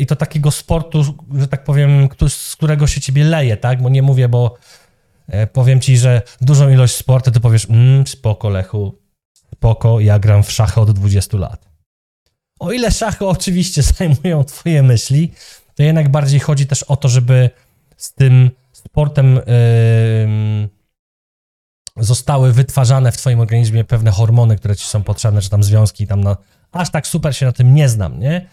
I 0.00 0.06
to 0.06 0.16
takiego 0.16 0.50
sportu, 0.50 1.14
że 1.34 1.48
tak 1.48 1.64
powiem, 1.64 2.08
z 2.28 2.56
którego 2.56 2.86
się 2.86 3.00
ciebie 3.00 3.24
leje, 3.24 3.56
tak? 3.56 3.82
Bo 3.82 3.88
nie 3.88 4.02
mówię, 4.02 4.28
bo 4.28 4.56
powiem 5.52 5.80
ci, 5.80 5.98
że 5.98 6.22
dużą 6.40 6.68
ilość 6.68 6.94
sportu, 6.94 7.30
ty 7.30 7.40
powiesz, 7.40 7.68
mmm, 7.68 8.06
spoko 8.06 8.48
Lechu, 8.48 8.98
spoko, 9.54 10.00
ja 10.00 10.18
gram 10.18 10.42
w 10.42 10.52
szachy 10.52 10.80
od 10.80 10.90
20 10.90 11.38
lat. 11.38 11.68
O 12.60 12.72
ile 12.72 12.90
szachy 12.90 13.26
oczywiście 13.26 13.82
zajmują 13.98 14.44
twoje 14.44 14.82
myśli, 14.82 15.32
to 15.74 15.82
jednak 15.82 16.08
bardziej 16.08 16.40
chodzi 16.40 16.66
też 16.66 16.82
o 16.82 16.96
to, 16.96 17.08
żeby 17.08 17.50
z 17.96 18.12
tym 18.12 18.50
sportem 18.72 19.38
ym, 19.38 20.68
zostały 21.96 22.52
wytwarzane 22.52 23.12
w 23.12 23.16
twoim 23.16 23.40
organizmie 23.40 23.84
pewne 23.84 24.10
hormony, 24.10 24.56
które 24.56 24.76
ci 24.76 24.86
są 24.86 25.02
potrzebne, 25.02 25.42
czy 25.42 25.50
tam 25.50 25.62
związki, 25.62 26.06
tam 26.06 26.20
na... 26.20 26.36
Aż 26.72 26.90
tak 26.90 27.06
super 27.06 27.36
się 27.36 27.46
na 27.46 27.52
tym 27.52 27.74
nie 27.74 27.88
znam, 27.88 28.20
nie? 28.20 28.46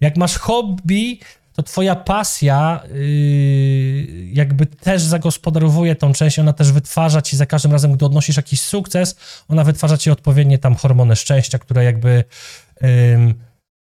Jak 0.00 0.16
masz 0.16 0.38
hobby, 0.38 1.20
to 1.52 1.62
twoja 1.62 1.96
pasja 1.96 2.82
yy, 2.92 4.26
jakby 4.32 4.66
też 4.66 5.02
zagospodarowuje 5.02 5.96
tą 5.96 6.12
część, 6.12 6.38
ona 6.38 6.52
też 6.52 6.72
wytwarza 6.72 7.22
ci 7.22 7.36
za 7.36 7.46
każdym 7.46 7.72
razem, 7.72 7.92
gdy 7.92 8.04
odnosisz 8.04 8.36
jakiś 8.36 8.60
sukces, 8.60 9.16
ona 9.48 9.64
wytwarza 9.64 9.98
ci 9.98 10.10
odpowiednie 10.10 10.58
tam 10.58 10.74
hormony 10.74 11.16
szczęścia, 11.16 11.58
które 11.58 11.84
jakby 11.84 12.24
yy, 12.80 12.88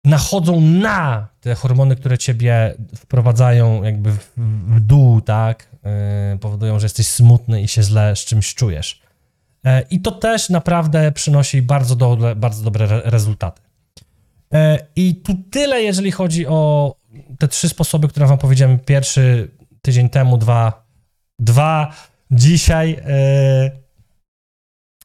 nachodzą 0.06 0.62
na 0.62 1.28
te 1.42 1.56
hormony, 1.56 1.96
które 1.96 2.18
ciebie 2.18 2.76
wprowadzają 2.96 3.84
jakby 3.84 4.12
w, 4.12 4.32
w 4.68 4.80
dół, 4.80 5.22
tak, 5.22 5.68
yy, 6.32 6.40
powodują, 6.40 6.80
że 6.80 6.86
jesteś 6.86 7.08
smutny 7.08 7.62
i 7.62 7.68
się 7.68 7.84
źle 7.84 8.16
z 8.16 8.20
czymś 8.20 8.56
czujesz. 8.56 9.02
Yy, 9.64 9.72
I 9.90 10.02
to 10.02 10.12
też 10.12 10.50
naprawdę 10.50 11.12
przynosi 11.12 11.62
bardzo 11.62 11.96
dobre, 11.96 12.36
bardzo 12.36 12.64
dobre 12.64 12.86
re 12.86 13.02
rezultaty. 13.06 13.62
Yy, 14.52 14.60
I 14.96 15.16
tu 15.16 15.36
tyle, 15.52 15.82
jeżeli 15.82 16.12
chodzi 16.12 16.48
o 16.48 16.96
te 17.40 17.48
trzy 17.48 17.70
sposoby, 17.70 18.08
które 18.08 18.28
wam 18.28 18.38
powiedziałem 18.38 18.80
pierwszy 18.80 19.52
tydzień 19.82 20.10
temu, 20.10 20.38
dwa, 20.38 20.88
dwa 21.40 21.94
dzisiaj 22.32 22.90
yy, 22.90 23.02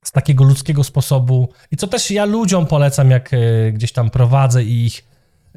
z 0.04 0.12
takiego 0.12 0.44
ludzkiego 0.44 0.84
sposobu 0.84 1.52
i 1.70 1.76
co 1.76 1.86
też 1.86 2.10
ja 2.10 2.24
ludziom 2.24 2.66
polecam, 2.66 3.10
jak 3.10 3.32
yy, 3.32 3.72
gdzieś 3.72 3.92
tam 3.92 4.10
prowadzę 4.10 4.64
i 4.64 4.86
ich 4.86 5.04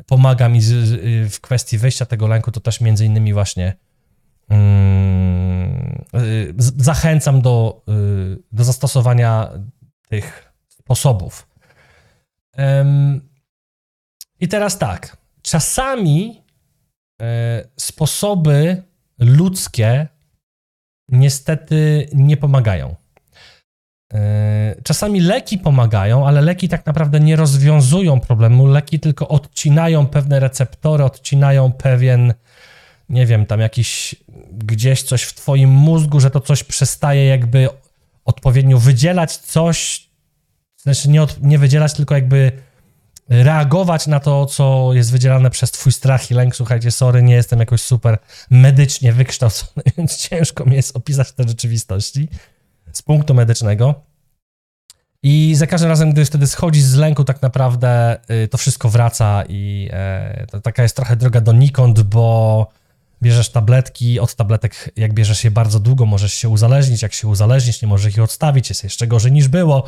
pomagam 0.08 0.56
i 0.56 0.62
z, 0.62 0.70
yy, 0.72 1.30
w 1.30 1.42
kwestii 1.42 1.78
wyjścia 1.78 2.06
tego 2.06 2.28
lęku, 2.28 2.52
to 2.52 2.60
też 2.60 2.82
między 2.82 3.06
innymi 3.06 3.34
właśnie 3.34 3.76
yy, 4.50 4.58
zachęcam 6.78 7.42
do, 7.42 7.86
do 8.52 8.64
zastosowania 8.64 9.50
tych 10.10 10.54
sposobów. 10.68 11.48
I 14.40 14.48
teraz 14.48 14.78
tak, 14.78 15.18
czasami 15.42 16.45
E, 16.45 16.45
sposoby 17.78 18.84
ludzkie 19.20 20.08
niestety 21.10 22.10
nie 22.14 22.38
pomagają. 22.38 22.96
E, 24.14 24.76
czasami 24.84 25.22
leki 25.22 25.58
pomagają, 25.58 26.28
ale 26.28 26.42
leki 26.42 26.70
tak 26.70 26.86
naprawdę 26.86 27.20
nie 27.20 27.36
rozwiązują 27.36 28.20
problemu. 28.20 28.68
Leki 28.68 29.00
tylko 29.00 29.28
odcinają 29.28 30.08
pewne 30.08 30.40
receptory, 30.40 31.04
odcinają 31.04 31.72
pewien, 31.72 32.34
nie 33.10 33.26
wiem, 33.26 33.46
tam 33.46 33.60
jakiś 33.60 34.16
gdzieś 34.52 35.04
coś 35.04 35.24
w 35.24 35.34
Twoim 35.34 35.70
mózgu, 35.70 36.20
że 36.20 36.32
to 36.32 36.42
coś 36.42 36.64
przestaje 36.64 37.26
jakby 37.26 37.70
odpowiednio 38.26 38.78
wydzielać 38.78 39.38
coś, 39.38 40.10
znaczy 40.78 41.10
nie, 41.10 41.22
od, 41.22 41.42
nie 41.42 41.58
wydzielać, 41.58 41.94
tylko 41.94 42.16
jakby 42.16 42.52
reagować 43.30 44.08
na 44.08 44.20
to, 44.20 44.46
co 44.46 44.90
jest 44.94 45.12
wydzielane 45.12 45.50
przez 45.50 45.72
twój 45.72 45.92
strach 45.92 46.32
i 46.32 46.34
lęk. 46.34 46.56
Słuchajcie, 46.56 46.92
sorry, 46.92 47.24
nie 47.24 47.34
jestem 47.34 47.60
jakoś 47.60 47.82
super 47.82 48.18
medycznie 48.50 49.14
wykształcony, 49.14 49.84
więc 49.98 50.18
ciężko 50.18 50.66
mi 50.66 50.76
jest 50.76 50.98
opisać 50.98 51.32
te 51.32 51.48
rzeczywistości 51.48 52.30
z 52.92 53.02
punktu 53.02 53.34
medycznego. 53.34 53.96
I 55.24 55.56
za 55.56 55.68
każdym 55.68 55.90
razem, 55.90 56.12
gdy 56.12 56.26
wtedy 56.26 56.48
schodzi 56.48 56.82
z 56.82 56.96
lęku, 56.96 57.24
tak 57.24 57.42
naprawdę 57.42 58.18
y, 58.44 58.48
to 58.48 58.58
wszystko 58.58 58.90
wraca 58.90 59.44
i 59.50 59.90
e, 59.92 60.48
to 60.52 60.62
taka 60.62 60.84
jest 60.84 60.96
trochę 60.96 61.16
droga 61.16 61.42
donikąd, 61.42 62.02
bo 62.02 62.68
bierzesz 63.22 63.50
tabletki, 63.50 64.20
od 64.20 64.36
tabletek 64.36 64.92
jak 64.96 65.14
bierzesz 65.14 65.44
je 65.44 65.52
bardzo 65.52 65.80
długo, 65.80 66.06
możesz 66.06 66.34
się 66.34 66.50
uzależnić, 66.50 67.02
jak 67.02 67.14
się 67.14 67.28
uzależnić, 67.28 67.82
nie 67.82 67.88
możesz 67.88 68.14
ich 68.14 68.24
odstawić, 68.24 68.70
jest 68.70 68.84
jeszcze 68.84 69.08
gorzej 69.08 69.32
niż 69.32 69.48
było. 69.48 69.84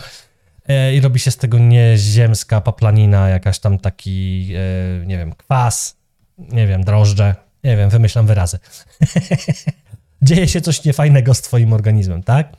E, 0.67 0.95
i 0.95 1.01
robi 1.01 1.19
się 1.19 1.31
z 1.31 1.37
tego 1.37 1.59
nieziemska 1.59 2.61
paplanina, 2.61 3.29
jakaś 3.29 3.59
tam 3.59 3.79
taki, 3.79 4.49
e, 4.55 5.05
nie 5.05 5.17
wiem, 5.17 5.35
kwas, 5.35 5.97
nie 6.37 6.67
wiem, 6.67 6.83
drożdże, 6.83 7.35
nie 7.63 7.77
wiem, 7.77 7.89
wymyślam 7.89 8.27
wyrazy. 8.27 8.59
Dzieje 10.21 10.47
się 10.47 10.61
coś 10.61 10.85
niefajnego 10.85 11.33
z 11.33 11.41
twoim 11.41 11.73
organizmem, 11.73 12.23
tak? 12.23 12.53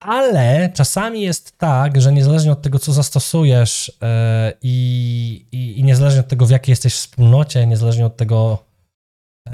ale 0.00 0.70
czasami 0.74 1.22
jest 1.22 1.58
tak, 1.58 2.00
że 2.00 2.12
niezależnie 2.12 2.52
od 2.52 2.62
tego, 2.62 2.78
co 2.78 2.92
zastosujesz 2.92 3.92
e, 4.02 4.52
i, 4.62 5.46
i, 5.52 5.80
i 5.80 5.84
niezależnie 5.84 6.20
od 6.20 6.28
tego, 6.28 6.46
w 6.46 6.50
jakiej 6.50 6.72
jesteś 6.72 6.94
wspólnocie, 6.94 7.66
niezależnie 7.66 8.06
od 8.06 8.16
tego, 8.16 8.64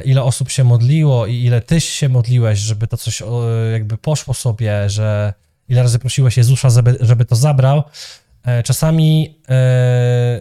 ile 0.05 0.23
osób 0.23 0.51
się 0.51 0.65
modliło 0.65 1.27
i 1.27 1.45
ile 1.45 1.61
tyś 1.61 1.89
się 1.89 2.09
modliłeś, 2.09 2.59
żeby 2.59 2.87
to 2.87 2.97
coś 2.97 3.23
jakby 3.73 3.99
poszło 3.99 4.35
sobie, 4.35 4.91
że 4.91 5.35
ile 5.69 5.83
razy 5.83 5.99
prosiłeś 5.99 6.37
Jezusa, 6.37 6.71
żeby, 6.71 6.99
żeby 7.01 7.25
to 7.25 7.37
zabrał. 7.37 7.83
E, 8.45 8.63
czasami 8.63 9.39
e, 9.49 10.41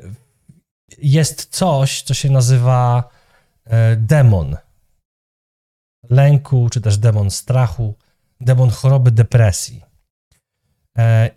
jest 0.97 1.45
coś, 1.45 2.01
co 2.01 2.13
się 2.13 2.29
nazywa 2.29 3.09
e, 3.65 3.95
demon 3.95 4.57
lęku, 6.09 6.69
czy 6.71 6.81
też 6.81 6.97
demon 6.97 7.31
strachu, 7.31 7.95
demon 8.41 8.69
choroby 8.69 9.11
depresji. 9.11 9.81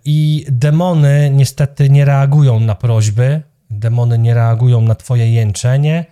I 0.04 0.46
demony 0.48 1.30
niestety 1.30 1.90
nie 1.90 2.04
reagują 2.04 2.60
na 2.60 2.74
prośby, 2.74 3.42
demony 3.70 4.18
nie 4.18 4.34
reagują 4.34 4.80
na 4.80 4.94
Twoje 4.94 5.32
jęczenie, 5.32 6.04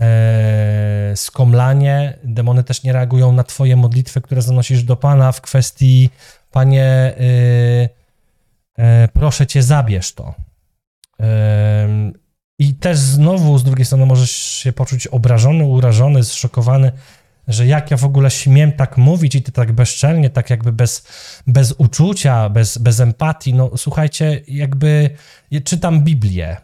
e, 0.00 1.12
skomlanie. 1.16 2.18
Demony 2.24 2.64
też 2.64 2.82
nie 2.82 2.92
reagują 2.92 3.32
na 3.32 3.44
Twoje 3.44 3.76
modlitwy, 3.76 4.20
które 4.20 4.42
zanosisz 4.42 4.82
do 4.82 4.96
Pana 4.96 5.32
w 5.32 5.40
kwestii, 5.40 6.10
Panie, 6.50 6.84
e, 6.84 7.14
e, 8.78 9.08
proszę 9.08 9.46
Cię, 9.46 9.62
zabierz 9.62 10.12
to. 10.12 10.34
E, 11.20 11.88
I 12.58 12.74
też 12.74 12.98
znowu 12.98 13.58
z 13.58 13.64
drugiej 13.64 13.84
strony 13.84 14.06
możesz 14.06 14.30
się 14.30 14.72
poczuć 14.72 15.06
obrażony, 15.06 15.64
urażony, 15.64 16.24
zszokowany, 16.24 16.92
że 17.48 17.66
jak 17.66 17.90
ja 17.90 17.96
w 17.96 18.04
ogóle 18.04 18.30
śmiem 18.30 18.72
tak 18.72 18.96
mówić 18.98 19.34
i 19.34 19.42
ty 19.42 19.52
tak 19.52 19.72
bezczelnie, 19.72 20.30
tak 20.30 20.50
jakby 20.50 20.72
bez, 20.72 21.06
bez 21.46 21.72
uczucia, 21.72 22.48
bez, 22.48 22.78
bez 22.78 23.00
empatii. 23.00 23.54
No 23.54 23.70
słuchajcie, 23.76 24.40
jakby 24.48 25.10
czytam 25.64 26.00
Biblię 26.00 26.56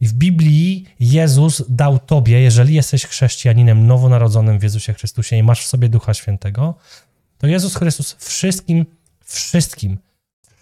i 0.00 0.08
w 0.08 0.12
Biblii 0.12 0.84
Jezus 1.00 1.62
dał 1.68 1.98
tobie, 1.98 2.40
jeżeli 2.40 2.74
jesteś 2.74 3.06
chrześcijaninem 3.06 3.86
nowonarodzonym 3.86 4.58
w 4.58 4.62
Jezusie 4.62 4.92
Chrystusie 4.92 5.36
i 5.36 5.42
masz 5.42 5.64
w 5.64 5.66
sobie 5.66 5.88
Ducha 5.88 6.14
Świętego, 6.14 6.74
to 7.38 7.46
Jezus 7.46 7.74
Chrystus 7.74 8.16
wszystkim, 8.18 8.86
wszystkim, 9.24 9.98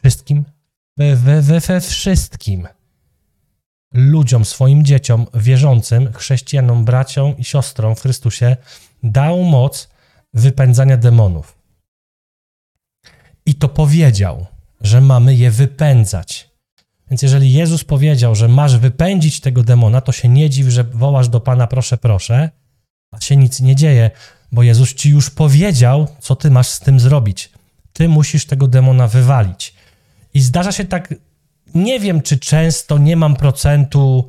wszystkim, 0.03 0.45
we, 0.97 1.17
we, 1.17 1.43
we, 1.43 1.61
we 1.61 1.81
wszystkim 1.81 2.69
ludziom, 3.95 4.45
swoim 4.45 4.85
dzieciom, 4.85 5.27
wierzącym, 5.35 6.13
chrześcijanom, 6.13 6.85
braciom 6.85 7.39
i 7.39 7.45
siostrom 7.45 7.97
w 7.97 8.01
Chrystusie 8.01 8.57
dał 9.03 9.43
moc 9.45 9.89
wypędzania 10.35 10.97
demonów. 10.97 11.59
I 13.47 13.55
to 13.55 13.69
powiedział, 13.69 14.47
że 14.81 15.01
mamy 15.01 15.35
je 15.35 15.51
wypędzać. 15.51 16.54
Więc 17.11 17.23
jeżeli 17.23 17.53
Jezus 17.53 17.85
powiedział, 17.85 18.35
że 18.35 18.49
masz 18.49 18.77
wypędzić 18.77 19.41
tego 19.41 19.63
demona, 19.63 20.01
to 20.01 20.13
się 20.13 20.29
nie 20.29 20.51
dziw, 20.51 20.69
że 20.69 20.85
wołasz 20.85 21.29
do 21.29 21.41
Pana 21.41 21.67
proszę, 21.67 21.97
proszę, 21.97 22.51
a 23.11 23.21
się 23.21 23.37
nic 23.37 23.61
nie 23.61 23.77
dzieje, 23.77 24.11
bo 24.53 24.63
Jezus 24.63 24.95
ci 24.95 25.11
już 25.11 25.31
powiedział, 25.31 26.09
co 26.21 26.37
ty 26.37 26.51
masz 26.51 26.69
z 26.69 26.81
tym 26.81 27.01
zrobić. 27.01 27.51
Ty 27.93 28.09
musisz 28.09 28.47
tego 28.47 28.69
demona 28.69 29.09
wywalić. 29.09 29.75
I 30.35 30.41
zdarza 30.41 30.73
się 30.73 30.85
tak, 30.85 31.15
nie 31.75 32.01
wiem 32.01 32.23
czy 32.23 32.39
często, 32.39 32.99
nie 32.99 33.17
mam 33.17 33.37
procentu, 33.37 34.29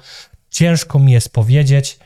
ciężko 0.50 1.00
mi 1.00 1.12
jest 1.12 1.30
powiedzieć, 1.30 2.00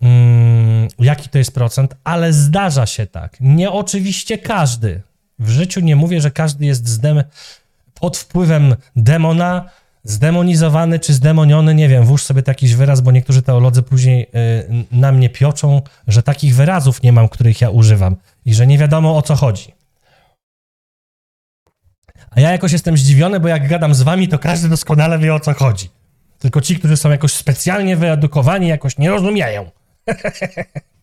mm, 0.00 0.88
jaki 0.98 1.28
to 1.28 1.38
jest 1.38 1.54
procent, 1.54 1.94
ale 2.04 2.32
zdarza 2.32 2.86
się 2.86 3.06
tak. 3.06 3.36
Nie 3.40 3.70
oczywiście 3.70 4.38
każdy. 4.38 5.02
W 5.38 5.48
życiu 5.48 5.80
nie 5.80 5.96
mówię, 5.96 6.20
że 6.20 6.30
każdy 6.30 6.66
jest 6.66 6.88
zdem 6.88 7.24
pod 7.94 8.16
wpływem 8.16 8.76
demona, 8.96 9.70
zdemonizowany 10.04 10.98
czy 10.98 11.14
zdemoniony, 11.14 11.74
nie 11.74 11.88
wiem, 11.88 12.04
włóż 12.04 12.22
sobie 12.22 12.42
jakiś 12.46 12.74
wyraz, 12.74 13.00
bo 13.00 13.12
niektórzy 13.12 13.42
teolodzy 13.42 13.82
później 13.82 14.22
y, 14.22 14.84
na 14.92 15.12
mnie 15.12 15.30
pioczą, 15.30 15.82
że 16.08 16.22
takich 16.22 16.54
wyrazów 16.54 17.02
nie 17.02 17.12
mam, 17.12 17.28
których 17.28 17.60
ja 17.60 17.70
używam 17.70 18.16
i 18.46 18.54
że 18.54 18.66
nie 18.66 18.78
wiadomo 18.78 19.16
o 19.16 19.22
co 19.22 19.34
chodzi. 19.34 19.74
A 22.30 22.40
ja 22.40 22.50
jakoś 22.50 22.72
jestem 22.72 22.96
zdziwiony, 22.96 23.40
bo 23.40 23.48
jak 23.48 23.68
gadam 23.68 23.94
z 23.94 24.02
wami, 24.02 24.28
to 24.28 24.38
każdy 24.38 24.68
doskonale 24.68 25.18
wie 25.18 25.34
o 25.34 25.40
co 25.40 25.54
chodzi. 25.54 25.90
Tylko 26.38 26.60
ci, 26.60 26.78
którzy 26.78 26.96
są 26.96 27.10
jakoś 27.10 27.32
specjalnie 27.32 27.96
wyedukowani, 27.96 28.68
jakoś 28.68 28.98
nie 28.98 29.10
rozumieją. 29.10 29.70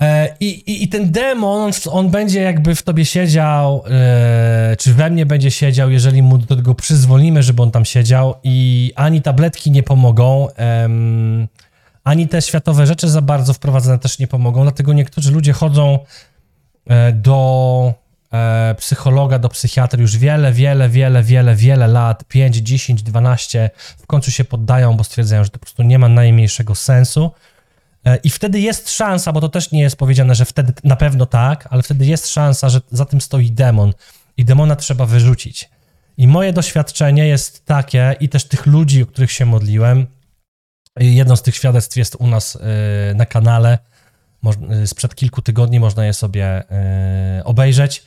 E, 0.00 0.36
I, 0.40 0.46
i, 0.46 0.84
I, 0.84 0.88
ten 0.88 1.10
demon, 1.10 1.70
on 1.90 2.10
będzie 2.10 2.40
jakby 2.40 2.74
w 2.74 2.82
tobie 2.82 3.04
siedział, 3.04 3.84
e, 3.90 4.76
czy 4.78 4.94
we 4.94 5.10
mnie 5.10 5.26
będzie 5.26 5.50
siedział, 5.50 5.90
jeżeli 5.90 6.22
mu 6.22 6.38
do 6.38 6.56
tego 6.56 6.74
przyzwolimy, 6.74 7.42
żeby 7.42 7.62
on 7.62 7.70
tam 7.70 7.84
siedział. 7.84 8.34
I 8.44 8.92
ani 8.96 9.22
tabletki 9.22 9.70
nie 9.70 9.82
pomogą, 9.82 10.48
ani 12.08 12.28
te 12.28 12.42
światowe 12.42 12.86
rzeczy 12.86 13.08
za 13.08 13.22
bardzo 13.22 13.54
wprowadzone 13.54 13.98
też 13.98 14.18
nie 14.18 14.26
pomogą, 14.26 14.62
dlatego 14.62 14.92
niektórzy 14.92 15.32
ludzie 15.32 15.52
chodzą 15.52 15.98
e, 16.86 17.12
do 17.12 17.94
e, 18.32 18.74
psychologa 18.78 19.38
do 19.38 19.48
psychiatry 19.48 20.02
już 20.02 20.16
wiele, 20.16 20.52
wiele, 20.52 20.88
wiele, 20.88 21.22
wiele, 21.22 21.54
wiele 21.54 21.86
lat, 21.86 22.24
5, 22.24 22.56
10, 22.56 23.02
12, 23.02 23.70
w 23.98 24.06
końcu 24.06 24.30
się 24.30 24.44
poddają, 24.44 24.96
bo 24.96 25.04
stwierdzają, 25.04 25.44
że 25.44 25.50
to 25.50 25.58
po 25.58 25.66
prostu 25.66 25.82
nie 25.82 25.98
ma 25.98 26.08
najmniejszego 26.08 26.74
sensu. 26.74 27.30
E, 28.08 28.16
I 28.16 28.30
wtedy 28.30 28.60
jest 28.60 28.90
szansa, 28.90 29.32
bo 29.32 29.40
to 29.40 29.48
też 29.48 29.70
nie 29.70 29.80
jest 29.80 29.96
powiedziane, 29.96 30.34
że 30.34 30.44
wtedy 30.44 30.72
na 30.84 30.96
pewno 30.96 31.26
tak, 31.26 31.68
ale 31.70 31.82
wtedy 31.82 32.06
jest 32.06 32.28
szansa, 32.28 32.68
że 32.68 32.80
za 32.90 33.04
tym 33.04 33.20
stoi 33.20 33.50
demon 33.50 33.92
i 34.36 34.44
demona 34.44 34.76
trzeba 34.76 35.06
wyrzucić. 35.06 35.70
I 36.16 36.28
moje 36.28 36.52
doświadczenie 36.52 37.26
jest 37.26 37.66
takie, 37.66 38.16
i 38.20 38.28
też 38.28 38.44
tych 38.44 38.66
ludzi, 38.66 39.02
o 39.02 39.06
których 39.06 39.32
się 39.32 39.46
modliłem, 39.46 40.06
jedno 41.00 41.36
z 41.36 41.42
tych 41.42 41.56
świadectw 41.56 41.96
jest 41.96 42.16
u 42.18 42.26
nas 42.26 42.56
e, 43.10 43.14
na 43.14 43.26
kanale, 43.26 43.78
e, 44.70 44.86
sprzed 44.86 45.14
kilku 45.14 45.42
tygodni 45.42 45.80
można 45.80 46.06
je 46.06 46.12
sobie 46.12 46.64
obejrzeć, 47.44 48.02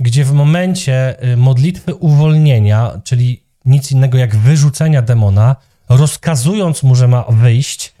gdzie 0.00 0.24
w 0.24 0.32
momencie 0.32 1.16
modlitwy 1.36 1.94
uwolnienia, 1.94 3.00
czyli 3.04 3.42
nic 3.64 3.92
innego 3.92 4.18
jak 4.18 4.36
wyrzucenia 4.36 5.02
demona, 5.02 5.56
rozkazując 5.88 6.82
mu, 6.82 6.94
że 6.94 7.08
ma 7.08 7.24
wyjść, 7.28 7.94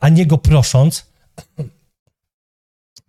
a 0.00 0.08
nie 0.08 0.26
go 0.26 0.38
prosząc, 0.38 1.12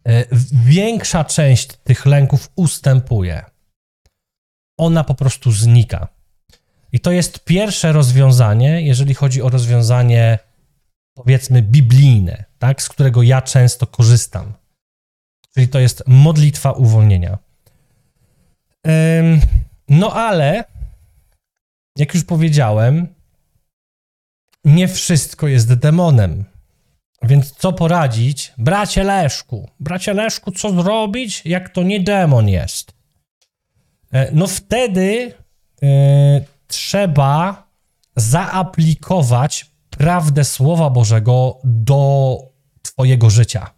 e, 0.07 0.25
większa 0.65 1.23
część 1.23 1.67
tych 1.67 2.05
lęków 2.05 2.51
ustępuje. 2.55 3.45
Ona 4.77 5.03
po 5.03 5.15
prostu 5.15 5.51
znika. 5.51 6.07
I 6.91 6.99
to 6.99 7.11
jest 7.11 7.43
pierwsze 7.43 7.91
rozwiązanie, 7.91 8.81
jeżeli 8.81 9.13
chodzi 9.13 9.41
o 9.41 9.49
rozwiązanie, 9.49 10.39
powiedzmy, 11.13 11.61
biblijne, 11.61 12.43
tak, 12.59 12.81
z 12.81 12.89
którego 12.89 13.23
ja 13.23 13.41
często 13.41 13.87
korzystam. 13.87 14.53
Czyli 15.53 15.67
to 15.67 15.79
jest 15.79 16.03
modlitwa 16.07 16.71
uwolnienia. 16.71 17.37
No 19.89 20.13
ale, 20.13 20.63
jak 21.97 22.13
już 22.13 22.23
powiedziałem, 22.23 23.07
nie 24.65 24.87
wszystko 24.87 25.47
jest 25.47 25.73
demonem. 25.73 26.45
Więc 27.23 27.51
co 27.51 27.73
poradzić? 27.73 28.53
Bracie 28.57 29.03
Leszku, 29.03 29.69
bracie 29.79 30.13
Leszku, 30.13 30.51
co 30.51 30.81
zrobić, 30.83 31.41
jak 31.45 31.69
to 31.69 31.83
nie 31.83 31.99
demon 31.99 32.49
jest? 32.49 32.93
E, 34.11 34.31
no 34.31 34.47
wtedy 34.47 35.33
y, 35.83 35.87
trzeba 36.67 37.67
zaaplikować 38.15 39.71
prawdę 39.89 40.43
Słowa 40.43 40.89
Bożego 40.89 41.59
do 41.63 42.37
Twojego 42.81 43.29
życia. 43.29 43.69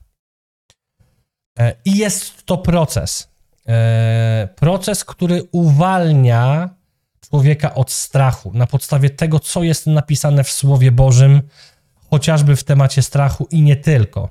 E, 1.59 1.75
I 1.85 1.97
jest 1.97 2.45
to 2.45 2.57
proces. 2.57 3.35
Proces, 4.55 5.05
który 5.05 5.43
uwalnia 5.51 6.69
człowieka 7.29 7.75
od 7.75 7.91
strachu 7.91 8.51
na 8.53 8.67
podstawie 8.67 9.09
tego, 9.09 9.39
co 9.39 9.63
jest 9.63 9.87
napisane 9.87 10.43
w 10.43 10.51
Słowie 10.51 10.91
Bożym, 10.91 11.41
chociażby 12.09 12.55
w 12.55 12.63
temacie 12.63 13.01
strachu 13.01 13.47
i 13.51 13.61
nie 13.61 13.75
tylko. 13.75 14.29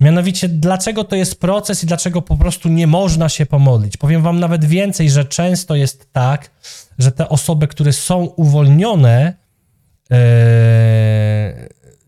Mianowicie, 0.00 0.48
dlaczego 0.48 1.04
to 1.04 1.16
jest 1.16 1.40
proces 1.40 1.84
i 1.84 1.86
dlaczego 1.86 2.22
po 2.22 2.36
prostu 2.36 2.68
nie 2.68 2.86
można 2.86 3.28
się 3.28 3.46
pomodlić? 3.46 3.96
Powiem 3.96 4.22
Wam 4.22 4.40
nawet 4.40 4.64
więcej, 4.64 5.10
że 5.10 5.24
często 5.24 5.74
jest 5.74 6.12
tak, 6.12 6.50
że 6.98 7.12
te 7.12 7.28
osoby, 7.28 7.68
które 7.68 7.92
są 7.92 8.24
uwolnione 8.24 9.34
yy, 10.10 10.16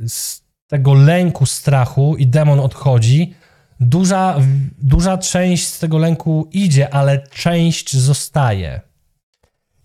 z 0.08 0.42
tego 0.66 0.94
lęku, 0.94 1.46
strachu 1.46 2.16
i 2.16 2.26
demon 2.26 2.60
odchodzi, 2.60 3.34
duża, 3.80 4.36
duża 4.78 5.18
część 5.18 5.66
z 5.66 5.78
tego 5.78 5.98
lęku 5.98 6.48
idzie, 6.52 6.94
ale 6.94 7.28
część 7.28 7.96
zostaje 7.96 8.85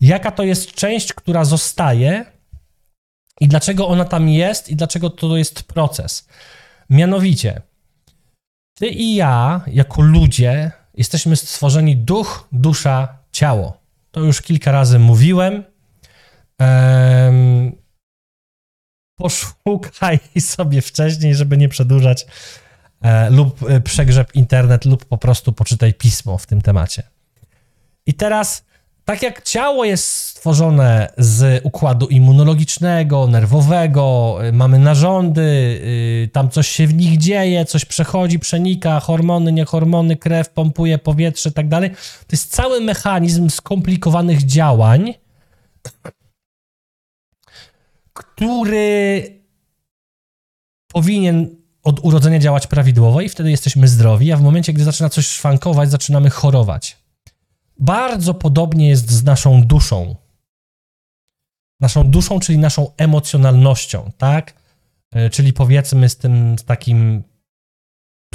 jaka 0.01 0.31
to 0.31 0.43
jest 0.43 0.71
część, 0.71 1.13
która 1.13 1.45
zostaje 1.45 2.25
i 3.39 3.47
dlaczego 3.47 3.87
ona 3.87 4.05
tam 4.05 4.29
jest 4.29 4.69
i 4.69 4.75
dlaczego 4.75 5.09
to 5.09 5.37
jest 5.37 5.63
proces. 5.63 6.27
Mianowicie, 6.89 7.61
ty 8.73 8.87
i 8.87 9.15
ja, 9.15 9.61
jako 9.67 10.01
ludzie, 10.01 10.71
jesteśmy 10.93 11.35
stworzeni 11.35 11.97
duch, 11.97 12.47
dusza, 12.51 13.17
ciało. 13.31 13.81
To 14.11 14.19
już 14.19 14.41
kilka 14.41 14.71
razy 14.71 14.99
mówiłem. 14.99 15.63
Um, 16.59 17.71
poszukaj 19.15 20.19
sobie 20.39 20.81
wcześniej, 20.81 21.35
żeby 21.35 21.57
nie 21.57 21.69
przedłużać, 21.69 22.25
e, 23.01 23.29
lub 23.29 23.69
e, 23.69 23.81
przegrzeb 23.81 24.35
internet, 24.35 24.85
lub 24.85 25.05
po 25.05 25.17
prostu 25.17 25.53
poczytaj 25.53 25.93
pismo 25.93 26.37
w 26.37 26.45
tym 26.45 26.61
temacie. 26.61 27.03
I 28.05 28.13
teraz 28.13 28.65
tak 29.05 29.21
jak 29.23 29.41
ciało 29.41 29.85
jest 29.85 30.05
stworzone 30.07 31.13
z 31.17 31.65
układu 31.65 32.07
immunologicznego, 32.07 33.27
nerwowego, 33.27 34.37
y, 34.45 34.53
mamy 34.53 34.79
narządy, 34.79 35.41
y, 35.41 36.29
tam 36.33 36.49
coś 36.49 36.67
się 36.67 36.87
w 36.87 36.93
nich 36.93 37.17
dzieje, 37.17 37.65
coś 37.65 37.85
przechodzi, 37.85 38.39
przenika, 38.39 38.99
hormony, 38.99 39.51
nie 39.51 39.65
hormony, 39.65 40.17
krew 40.17 40.49
pompuje 40.49 40.97
powietrze 40.97 41.49
i 41.49 41.53
tak 41.53 41.67
dalej. 41.67 41.89
To 41.89 42.27
jest 42.31 42.51
cały 42.51 42.81
mechanizm 42.81 43.49
skomplikowanych 43.49 44.45
działań, 44.45 45.13
który 48.13 49.23
powinien 50.87 51.55
od 51.83 51.99
urodzenia 52.05 52.39
działać 52.39 52.67
prawidłowo 52.67 53.21
i 53.21 53.29
wtedy 53.29 53.51
jesteśmy 53.51 53.87
zdrowi, 53.87 54.31
a 54.31 54.37
w 54.37 54.41
momencie, 54.41 54.73
gdy 54.73 54.83
zaczyna 54.83 55.09
coś 55.09 55.27
szwankować, 55.27 55.91
zaczynamy 55.91 56.29
chorować 56.29 57.00
bardzo 57.81 58.33
podobnie 58.33 58.89
jest 58.89 59.11
z 59.11 59.23
naszą 59.23 59.61
duszą. 59.61 60.15
Naszą 61.79 62.11
duszą, 62.11 62.39
czyli 62.39 62.57
naszą 62.57 62.91
emocjonalnością, 62.97 64.11
tak? 64.17 64.53
E, 65.11 65.29
czyli 65.29 65.53
powiedzmy 65.53 66.09
z 66.09 66.17
tym 66.17 66.59
z 66.59 66.63
takim, 66.63 67.23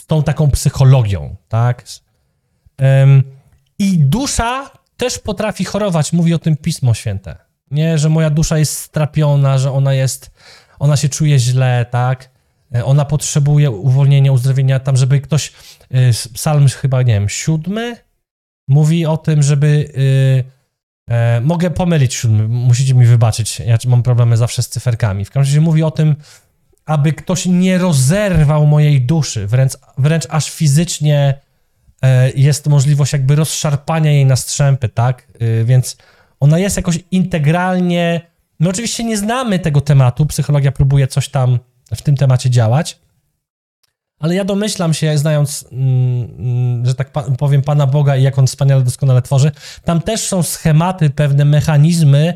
z 0.00 0.06
tą 0.06 0.22
taką 0.22 0.50
psychologią, 0.50 1.36
tak? 1.48 1.84
I 3.78 3.98
dusza 3.98 4.70
też 4.96 5.18
potrafi 5.18 5.64
chorować, 5.64 6.12
mówi 6.12 6.34
o 6.34 6.38
tym 6.38 6.56
Pismo 6.56 6.94
Święte. 6.94 7.36
Nie, 7.70 7.98
że 7.98 8.08
moja 8.08 8.30
dusza 8.30 8.58
jest 8.58 8.78
strapiona, 8.78 9.58
że 9.58 9.72
ona 9.72 9.94
jest, 9.94 10.30
ona 10.78 10.96
się 10.96 11.08
czuje 11.08 11.38
źle, 11.38 11.86
tak? 11.90 12.30
E, 12.74 12.84
ona 12.84 13.04
potrzebuje 13.04 13.70
uwolnienia, 13.70 14.32
uzdrowienia, 14.32 14.80
tam, 14.80 14.96
żeby 14.96 15.20
ktoś, 15.20 15.52
e, 15.90 16.10
psalm 16.34 16.68
chyba, 16.68 17.02
nie 17.02 17.14
wiem, 17.14 17.28
siódmy, 17.28 18.05
mówi 18.68 19.06
o 19.06 19.16
tym, 19.16 19.42
żeby. 19.42 19.92
Yy, 19.96 20.56
mogę 21.40 21.70
pomylić 21.70 22.14
siódmy, 22.14 22.48
musicie 22.48 22.94
mi 22.94 23.06
wybaczyć. 23.06 23.60
Ja 23.60 23.78
mam 23.86 24.02
problemy 24.02 24.36
zawsze 24.36 24.62
z 24.62 24.68
cyferkami. 24.68 25.24
W 25.24 25.30
każdym 25.30 25.50
razie 25.50 25.60
mówi 25.60 25.82
o 25.82 25.90
tym, 25.90 26.16
aby 26.86 27.12
ktoś 27.12 27.46
nie 27.46 27.78
rozerwał 27.78 28.66
mojej 28.66 29.02
duszy, 29.02 29.46
wręcz, 29.46 29.72
wręcz 29.98 30.26
aż 30.28 30.50
fizycznie 30.50 31.40
e, 32.02 32.30
jest 32.30 32.66
możliwość 32.66 33.12
jakby 33.12 33.36
rozszarpania 33.36 34.10
jej 34.10 34.26
na 34.26 34.36
strzępy, 34.36 34.88
tak? 34.88 35.28
E, 35.38 35.64
więc 35.64 35.96
ona 36.40 36.58
jest 36.58 36.76
jakoś 36.76 36.98
integralnie. 37.10 38.20
My 38.60 38.68
oczywiście 38.68 39.04
nie 39.04 39.16
znamy 39.16 39.58
tego 39.58 39.80
tematu, 39.80 40.26
psychologia 40.26 40.72
próbuje 40.72 41.06
coś 41.06 41.28
tam 41.28 41.58
w 41.94 42.02
tym 42.02 42.16
temacie 42.16 42.50
działać, 42.50 42.98
ale 44.18 44.34
ja 44.34 44.44
domyślam 44.44 44.94
się, 44.94 45.18
znając, 45.18 45.64
mm, 45.72 46.28
mm, 46.38 46.86
że 46.86 46.94
tak 46.94 47.10
powiem, 47.38 47.62
Pana 47.62 47.86
Boga 47.86 48.16
i 48.16 48.22
jak 48.22 48.38
On 48.38 48.46
wspaniale, 48.46 48.82
doskonale 48.82 49.22
tworzy, 49.22 49.50
tam 49.84 50.00
też 50.00 50.20
są 50.20 50.42
schematy, 50.42 51.10
pewne 51.10 51.44
mechanizmy, 51.44 52.34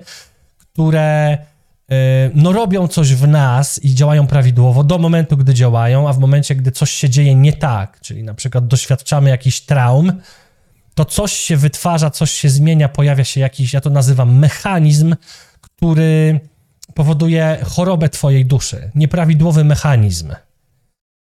które 0.58 1.38
y, 1.92 1.96
no, 2.34 2.52
robią 2.52 2.88
coś 2.88 3.14
w 3.14 3.28
nas 3.28 3.84
i 3.84 3.94
działają 3.94 4.26
prawidłowo 4.26 4.84
do 4.84 4.98
momentu, 4.98 5.36
gdy 5.36 5.54
działają, 5.54 6.08
a 6.08 6.12
w 6.12 6.18
momencie, 6.18 6.54
gdy 6.54 6.72
coś 6.72 6.90
się 6.90 7.10
dzieje 7.10 7.34
nie 7.34 7.52
tak, 7.52 8.00
czyli 8.00 8.22
na 8.22 8.34
przykład 8.34 8.66
doświadczamy 8.66 9.30
jakichś 9.30 9.60
traum, 9.60 10.12
to 10.94 11.04
coś 11.04 11.32
się 11.32 11.56
wytwarza, 11.56 12.10
coś 12.10 12.30
się 12.30 12.48
zmienia, 12.48 12.88
pojawia 12.88 13.24
się 13.24 13.40
jakiś, 13.40 13.72
ja 13.72 13.80
to 13.80 13.90
nazywam 13.90 14.38
mechanizm, 14.38 15.16
który 15.60 16.40
powoduje 16.94 17.58
chorobę 17.64 18.08
Twojej 18.08 18.46
duszy. 18.46 18.90
Nieprawidłowy 18.94 19.64
mechanizm. 19.64 20.32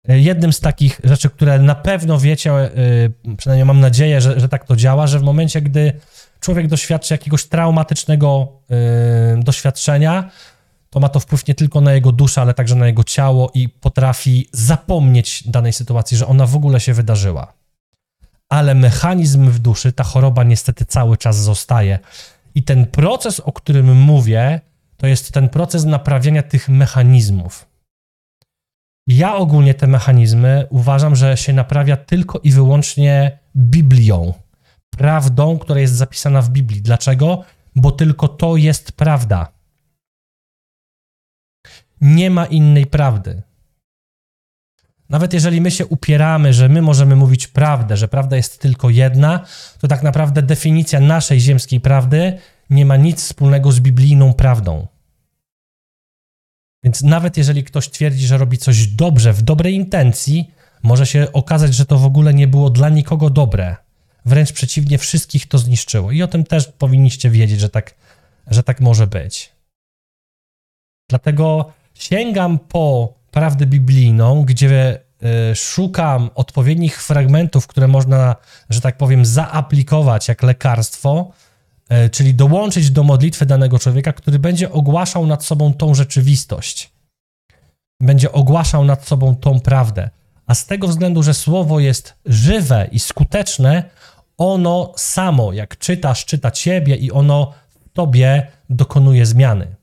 Jednym 0.09 0.53
z 0.53 0.61
takich 0.61 1.01
rzeczy, 1.05 1.31
które 1.31 1.59
na 1.59 1.75
pewno 1.75 2.19
wiecie, 2.19 2.71
y, 3.29 3.37
przynajmniej 3.37 3.65
mam 3.65 3.81
nadzieję, 3.81 4.21
że, 4.21 4.41
że 4.41 4.49
tak 4.49 4.65
to 4.65 4.77
działa, 4.77 5.07
że 5.07 5.19
w 5.19 5.23
momencie, 5.23 5.63
gdy 5.63 5.93
człowiek 6.41 6.67
doświadczy 6.67 7.15
jakiegoś 7.15 7.45
traumatycznego 7.45 8.49
y, 9.41 9.43
doświadczenia, 9.43 10.31
to 10.91 11.01
ma 11.01 11.09
to 11.09 11.21
wpływ 11.21 11.47
nie 11.49 11.55
tylko 11.55 11.81
na 11.81 11.93
jego 11.93 12.13
duszę, 12.13 12.41
ale 12.41 12.55
także 12.55 12.75
na 12.75 12.87
jego 12.87 13.05
ciało 13.05 13.51
i 13.55 13.69
potrafi 13.69 14.49
zapomnieć 14.53 15.49
danej 15.49 15.73
sytuacji, 15.73 16.17
że 16.17 16.27
ona 16.27 16.47
w 16.47 16.57
ogóle 16.57 16.81
się 16.81 16.95
wydarzyła. 16.95 17.53
Ale 18.49 18.75
mechanizm 18.75 19.51
w 19.51 19.59
duszy, 19.59 19.93
ta 19.93 20.05
choroba 20.05 20.45
niestety 20.45 20.85
cały 20.85 21.17
czas 21.17 21.37
zostaje. 21.37 21.99
I 22.55 22.63
ten 22.63 22.87
proces, 22.87 23.41
o 23.41 23.53
którym 23.53 23.97
mówię, 23.97 24.61
to 24.97 25.07
jest 25.07 25.33
ten 25.33 25.49
proces 25.49 25.85
naprawiania 25.85 26.43
tych 26.43 26.69
mechanizmów. 26.69 27.67
Ja 29.07 29.37
ogólnie 29.37 29.75
te 29.75 29.87
mechanizmy 29.87 30.67
uważam, 30.71 31.17
że 31.17 31.37
się 31.37 31.53
naprawia 31.53 31.97
tylko 31.97 32.39
i 32.39 32.51
wyłącznie 32.51 33.39
Biblią. 33.57 34.35
prawdą, 34.91 35.59
która 35.59 35.81
jest 35.81 35.95
zapisana 35.95 36.43
w 36.43 36.51
Biblii. 36.51 36.83
Dlaczego? 36.83 37.45
Bo 37.77 37.93
tylko 37.93 38.29
to 38.29 38.57
jest 38.57 38.93
prawda. 38.93 39.53
Nie 42.01 42.31
ma 42.31 42.47
innej 42.47 42.87
prawdy. 42.87 43.43
Nawet 45.09 45.33
jeżeli 45.33 45.61
my 45.61 45.71
się 45.71 45.87
upieramy, 45.87 46.53
że 46.53 46.69
my 46.69 46.83
możemy 46.83 47.17
mówić 47.17 47.47
prawdę, 47.47 47.97
że 47.97 48.09
prawda 48.09 48.37
jest 48.37 48.61
tylko 48.61 48.91
jedna, 48.91 49.47
to 49.79 49.89
tak 49.89 50.03
naprawdę 50.03 50.43
definicja 50.43 51.01
naszej 51.01 51.41
ziemskiej 51.41 51.81
prawdy 51.81 52.39
nie 52.71 52.87
ma 52.87 52.97
nic 52.97 53.23
wspólnego 53.23 53.73
z 53.73 53.81
biblijną 53.81 54.35
prawdą. 54.35 54.87
Więc 56.87 57.03
nawet 57.03 57.37
jeżeli 57.37 57.65
ktoś 57.65 57.89
twierdzi, 57.89 58.27
że 58.27 58.39
robi 58.39 58.59
coś 58.59 58.87
dobrze, 58.87 59.33
w 59.33 59.43
dobrej 59.43 59.75
intencji, 59.75 60.51
może 60.83 61.07
się 61.07 61.33
okazać, 61.33 61.75
że 61.75 61.87
to 61.87 61.99
w 61.99 62.05
ogóle 62.05 62.35
nie 62.35 62.47
było 62.47 62.71
dla 62.71 62.89
nikogo 62.89 63.31
dobre. 63.31 63.77
Wręcz 64.25 64.53
przeciwnie, 64.53 64.99
wszystkich 64.99 65.49
to 65.49 65.59
zniszczyło. 65.59 66.13
I 66.13 66.23
o 66.23 66.29
tym 66.29 66.45
też 66.45 66.67
powinniście 66.79 67.31
wiedzieć, 67.31 67.61
że 67.61 67.69
tak, 67.69 67.95
że 68.47 68.63
tak 68.63 68.81
może 68.81 69.07
być. 69.07 69.53
Dlatego 71.09 71.73
sięgam 71.95 72.59
po 72.59 73.15
prawdę 73.31 73.67
biblijną, 73.67 74.43
gdzie 74.43 75.01
y, 75.53 75.55
szukam 75.55 76.31
odpowiednich 76.35 77.03
fragmentów, 77.03 77.67
które 77.67 77.89
można, 77.89 78.37
że 78.71 78.81
tak 78.81 78.97
powiem, 78.97 79.25
zaaplikować 79.25 80.29
jak 80.29 80.43
lekarstwo, 80.43 81.33
czyli 82.13 82.35
dołączyć 82.35 82.91
do 82.91 83.03
modlitwy 83.03 83.47
danego 83.47 83.79
człowieka, 83.79 84.13
który 84.13 84.39
będzie 84.39 84.73
ogłaszał 84.73 85.27
nad 85.27 85.45
sobą 85.45 85.75
tą 85.75 85.95
rzeczywistość. 85.95 86.93
Będzie 88.01 88.33
ogłaszał 88.33 88.85
nad 88.85 89.07
sobą 89.07 89.37
tą 89.37 89.61
prawdę. 89.61 90.11
A 90.47 90.55
z 90.55 90.67
tego 90.67 90.89
względu, 90.89 91.23
że 91.23 91.35
słowo 91.35 91.81
jest 91.81 92.15
żywe 92.25 92.89
i 92.93 92.99
skuteczne, 92.99 93.91
ono 94.39 94.93
samo, 94.97 95.53
jak 95.53 95.79
czytasz, 95.79 96.25
czyta 96.25 96.51
ciebie 96.51 96.97
i 96.97 97.13
ono 97.13 97.55
w 97.71 97.89
tobie 97.93 98.53
dokonuje 98.71 99.27
zmiany. 99.27 99.77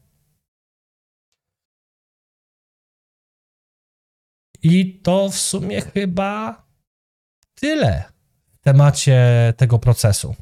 I 4.63 4.99
to 4.99 5.29
w 5.29 5.37
sumie 5.37 5.81
chyba 5.81 6.63
tyle 7.55 8.03
w 8.53 8.59
temacie 8.63 9.53
tego 9.57 9.79
procesu. 9.79 10.35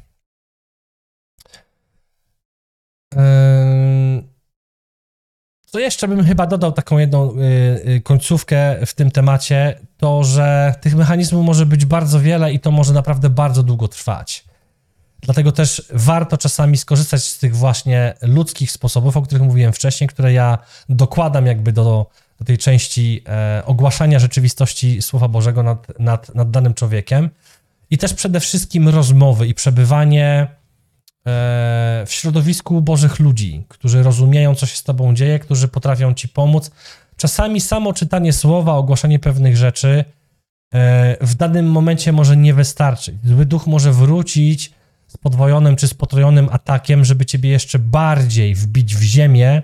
Co 5.72 5.78
jeszcze 5.78 6.08
bym 6.08 6.24
chyba 6.24 6.46
dodał 6.46 6.72
taką 6.72 6.98
jedną 6.98 7.30
y, 7.30 7.38
y, 7.88 8.00
końcówkę 8.00 8.86
w 8.86 8.94
tym 8.94 9.10
temacie, 9.10 9.78
to 9.96 10.24
że 10.24 10.74
tych 10.80 10.94
mechanizmów 10.94 11.46
może 11.46 11.66
być 11.66 11.84
bardzo 11.84 12.20
wiele 12.20 12.52
i 12.52 12.60
to 12.60 12.70
może 12.70 12.92
naprawdę 12.92 13.30
bardzo 13.30 13.62
długo 13.62 13.88
trwać. 13.88 14.44
Dlatego 15.20 15.52
też 15.52 15.82
warto 15.92 16.38
czasami 16.38 16.76
skorzystać 16.76 17.24
z 17.24 17.38
tych 17.38 17.56
właśnie 17.56 18.14
ludzkich 18.22 18.70
sposobów, 18.70 19.16
o 19.16 19.22
których 19.22 19.42
mówiłem 19.42 19.72
wcześniej, 19.72 20.08
które 20.08 20.32
ja 20.32 20.58
dokładam 20.88 21.46
jakby 21.46 21.72
do, 21.72 22.06
do 22.38 22.44
tej 22.44 22.58
części 22.58 23.22
e, 23.28 23.62
ogłaszania 23.66 24.18
rzeczywistości 24.18 25.02
Słowa 25.02 25.28
Bożego 25.28 25.62
nad, 25.62 25.98
nad, 25.98 26.34
nad 26.34 26.50
danym 26.50 26.74
człowiekiem. 26.74 27.30
I 27.90 27.98
też 27.98 28.14
przede 28.14 28.40
wszystkim 28.40 28.88
rozmowy 28.88 29.46
i 29.46 29.54
przebywanie 29.54 30.46
w 31.24 32.08
środowisku 32.08 32.80
Bożych 32.80 33.20
ludzi, 33.20 33.64
którzy 33.68 34.02
rozumieją, 34.02 34.54
co 34.54 34.66
się 34.66 34.76
z 34.76 34.82
Tobą 34.82 35.14
dzieje, 35.14 35.38
którzy 35.38 35.68
potrafią 35.68 36.14
Ci 36.14 36.28
pomóc. 36.28 36.70
Czasami 37.16 37.60
samo 37.60 37.92
czytanie 37.92 38.32
słowa, 38.32 38.74
ogłaszanie 38.74 39.18
pewnych 39.18 39.56
rzeczy 39.56 40.04
e, 40.74 41.16
w 41.26 41.34
danym 41.34 41.70
momencie 41.70 42.12
może 42.12 42.36
nie 42.36 42.54
wystarczyć. 42.54 43.14
Zły 43.24 43.46
duch 43.46 43.66
może 43.66 43.92
wrócić 43.92 44.72
z 45.06 45.16
podwojonym 45.16 45.76
czy 45.76 45.88
z 45.88 45.94
potrojonym 45.94 46.48
atakiem, 46.52 47.04
żeby 47.04 47.26
Ciebie 47.26 47.50
jeszcze 47.50 47.78
bardziej 47.78 48.54
wbić 48.54 48.96
w 48.96 49.02
ziemię, 49.02 49.62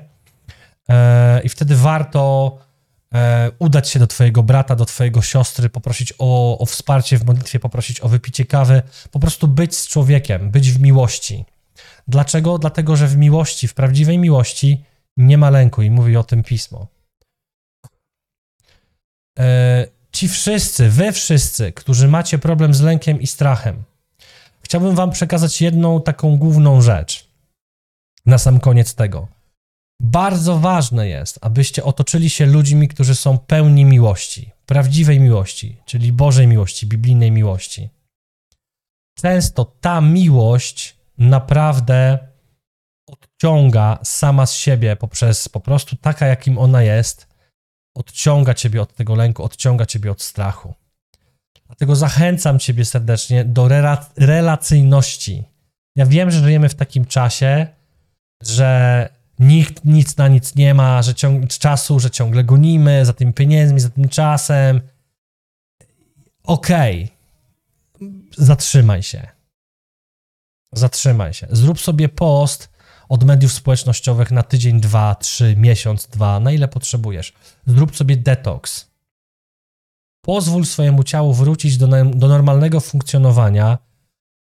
e, 0.89 1.41
i 1.45 1.49
wtedy 1.49 1.77
warto 1.77 2.57
e, 2.61 2.68
udać 3.59 3.89
się 3.89 3.99
do 3.99 4.07
Twojego 4.07 4.43
brata, 4.43 4.77
do 4.77 4.85
Twojego 4.85 5.23
siostry, 5.23 5.69
poprosić 5.69 6.15
o, 6.19 6.59
o 6.59 6.67
wsparcie 6.67 7.19
w 7.19 7.25
modlitwie, 7.25 7.61
poprosić 7.61 8.01
o 8.01 8.09
wypicie 8.09 8.45
kawy, 8.45 8.83
po 9.11 9.21
prostu 9.21 9.49
być 9.49 9.77
z 9.77 9.89
człowiekiem, 9.89 10.51
być 10.51 10.73
w 10.73 10.81
miłości. 10.81 11.45
Dlaczego? 12.09 12.59
Dlatego, 12.59 12.97
że 12.97 13.07
w 13.07 13.17
miłości, 13.17 13.69
w 13.69 13.75
prawdziwej 13.75 14.19
miłości 14.19 14.85
nie 15.17 15.39
ma 15.39 15.51
lęku 15.51 15.83
i 15.83 15.91
mówi 15.91 16.17
o 16.17 16.25
tym 16.25 16.43
pismo. 16.43 16.87
E, 19.39 19.87
ci 20.13 20.29
wszyscy, 20.29 20.89
wy 20.89 21.13
wszyscy, 21.13 21.73
którzy 21.73 22.09
macie 22.09 22.39
problem 22.39 22.75
z 22.75 22.81
lękiem 22.81 23.21
i 23.21 23.27
strachem, 23.27 23.83
chciałbym 24.61 24.95
Wam 24.95 25.11
przekazać 25.11 25.63
jedną 25.63 26.03
taką 26.03 26.37
główną 26.37 26.81
rzecz 26.81 27.29
na 28.27 28.39
sam 28.39 28.61
koniec 28.61 28.95
tego. 28.95 29.38
Bardzo 30.01 30.59
ważne 30.59 31.09
jest, 31.09 31.39
abyście 31.41 31.85
otoczyli 31.85 32.31
się 32.31 32.47
ludźmi, 32.47 32.89
którzy 32.89 33.15
są 33.15 33.39
pełni 33.39 33.85
miłości, 33.85 34.53
prawdziwej 34.67 35.21
miłości, 35.21 35.77
czyli 35.85 36.13
Bożej 36.13 36.47
miłości, 36.47 36.87
biblijnej 36.87 37.31
miłości. 37.31 37.89
Często 39.19 39.65
ta 39.65 40.01
miłość 40.01 40.97
naprawdę 41.19 42.19
odciąga 43.09 43.99
sama 44.03 44.47
z 44.47 44.55
siebie 44.55 44.97
poprzez 44.97 45.49
po 45.49 45.61
prostu 45.61 45.97
taka, 45.97 46.27
jakim 46.27 46.59
ona 46.59 46.83
jest, 46.83 47.29
odciąga 47.97 48.55
ciebie 48.55 48.83
od 48.83 48.95
tego 48.95 49.15
lęku, 49.15 49.45
odciąga 49.45 49.87
ciebie 49.87 50.11
od 50.11 50.23
strachu. 50.23 50.75
Dlatego 51.67 51.97
zachęcam 51.97 52.59
ciebie 52.59 52.85
serdecznie 52.85 53.45
do 53.45 53.69
relacyjności. 54.17 55.45
Ja 55.97 56.07
wiem, 56.07 56.31
że 56.31 56.41
żyjemy 56.41 56.69
w 56.69 56.75
takim 56.75 57.05
czasie, 57.05 57.67
że 58.43 59.09
nikt 59.39 59.85
nic 59.85 60.17
na 60.17 60.29
nic 60.29 60.55
nie 60.55 60.75
ma, 60.75 61.03
że 61.03 61.15
ciąg- 61.15 61.59
czasu, 61.59 62.01
że 62.01 62.11
ciągle 62.11 62.45
gonimy 62.45 63.07
za 63.07 63.13
tymi 63.13 63.33
pieniędzmi, 63.33 63.81
za 63.81 63.91
tym 63.91 64.09
czasem. 64.09 64.81
Okej, 66.45 67.11
okay. 67.95 68.09
zatrzymaj 68.37 69.03
się. 69.03 69.29
Zatrzymaj 70.73 71.35
się. 71.35 71.47
Zrób 71.51 71.81
sobie 71.81 72.09
post 72.09 72.71
od 73.09 73.25
mediów 73.25 73.53
społecznościowych 73.53 74.31
na 74.31 74.43
tydzień, 74.43 74.81
dwa, 74.81 75.15
trzy, 75.15 75.57
miesiąc, 75.57 76.07
dwa, 76.07 76.41
na 76.41 76.53
ile 76.53 76.69
potrzebujesz. 76.69 77.33
Zrób 77.67 77.97
sobie 77.97 78.17
detoks. 78.17 78.89
Pozwól 80.25 80.65
swojemu 80.65 81.03
ciału 81.03 81.35
wrócić 81.35 81.77
do, 81.77 81.87
do 82.05 82.29
normalnego 82.29 82.81
funkcjonowania, 82.81 83.79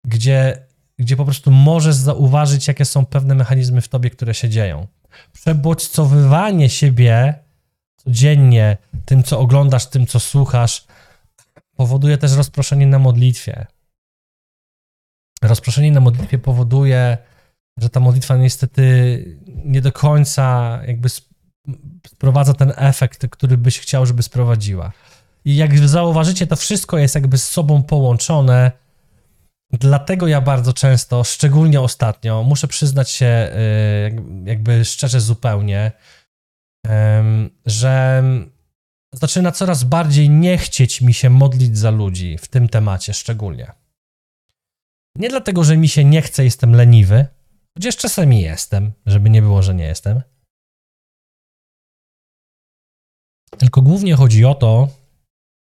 gdzie 0.06 0.66
gdzie 0.98 1.16
po 1.16 1.24
prostu 1.24 1.50
możesz 1.50 1.94
zauważyć, 1.94 2.68
jakie 2.68 2.84
są 2.84 3.06
pewne 3.06 3.34
mechanizmy 3.34 3.80
w 3.80 3.88
tobie, 3.88 4.10
które 4.10 4.34
się 4.34 4.48
dzieją. 4.48 4.86
Przebodźcowywanie 5.32 6.70
siebie 6.70 7.34
codziennie 7.96 8.76
tym, 9.04 9.22
co 9.22 9.38
oglądasz, 9.38 9.86
tym, 9.86 10.06
co 10.06 10.20
słuchasz, 10.20 10.86
powoduje 11.76 12.18
też 12.18 12.32
rozproszenie 12.32 12.86
na 12.86 12.98
modlitwie. 12.98 13.66
Rozproszenie 15.42 15.92
na 15.92 16.00
modlitwie 16.00 16.38
powoduje, 16.38 17.18
że 17.76 17.90
ta 17.90 18.00
modlitwa 18.00 18.36
niestety 18.36 19.38
nie 19.64 19.80
do 19.80 19.92
końca 19.92 20.80
jakby 20.86 21.08
sprowadza 22.06 22.54
ten 22.54 22.72
efekt, 22.76 23.26
który 23.30 23.58
byś 23.58 23.80
chciał, 23.80 24.06
żeby 24.06 24.22
sprowadziła. 24.22 24.92
I 25.44 25.56
jak 25.56 25.78
zauważycie, 25.78 26.46
to 26.46 26.56
wszystko 26.56 26.98
jest 26.98 27.14
jakby 27.14 27.38
z 27.38 27.48
sobą 27.48 27.82
połączone 27.82 28.72
Dlatego 29.78 30.26
ja 30.26 30.40
bardzo 30.40 30.72
często, 30.72 31.24
szczególnie 31.24 31.80
ostatnio, 31.80 32.42
muszę 32.42 32.68
przyznać 32.68 33.10
się 33.10 33.26
y, 33.26 34.44
jakby 34.44 34.84
szczerze 34.84 35.20
zupełnie, 35.20 35.92
że 37.66 38.22
zaczyna 39.14 39.52
coraz 39.52 39.84
bardziej 39.84 40.30
nie 40.30 40.58
chcieć 40.58 41.00
mi 41.00 41.14
się 41.14 41.30
modlić 41.30 41.78
za 41.78 41.90
ludzi 41.90 42.38
w 42.38 42.48
tym 42.48 42.68
temacie 42.68 43.14
szczególnie. 43.14 43.72
Nie 45.16 45.28
dlatego, 45.28 45.64
że 45.64 45.76
mi 45.76 45.88
się 45.88 46.04
nie 46.04 46.22
chce, 46.22 46.44
jestem 46.44 46.74
leniwy, 46.74 47.26
chociaż 47.78 47.96
czasami 47.96 48.40
jestem, 48.40 48.92
żeby 49.06 49.30
nie 49.30 49.42
było, 49.42 49.62
że 49.62 49.74
nie 49.74 49.84
jestem. 49.84 50.22
Tylko 53.58 53.82
głównie 53.82 54.14
chodzi 54.14 54.44
o 54.44 54.54
to, 54.54 54.88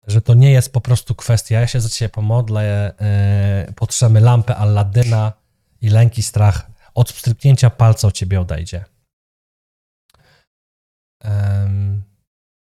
że 0.07 0.23
to 0.23 0.35
nie 0.35 0.51
jest 0.51 0.73
po 0.73 0.81
prostu 0.81 1.15
kwestia, 1.15 1.61
ja 1.61 1.67
się 1.67 1.81
za 1.81 1.89
ciebie 1.89 2.09
pomodlę, 2.09 2.95
yy, 3.67 3.73
potrzemy 3.73 4.21
lampę 4.21 4.57
Alladyna 4.57 5.33
i 5.81 5.89
lęki 5.89 6.23
strach 6.23 6.71
od 6.95 7.11
stryknięcia 7.11 7.71
palca 7.71 8.09
od 8.09 8.15
ciebie 8.15 8.41
odejdzie. 8.41 8.85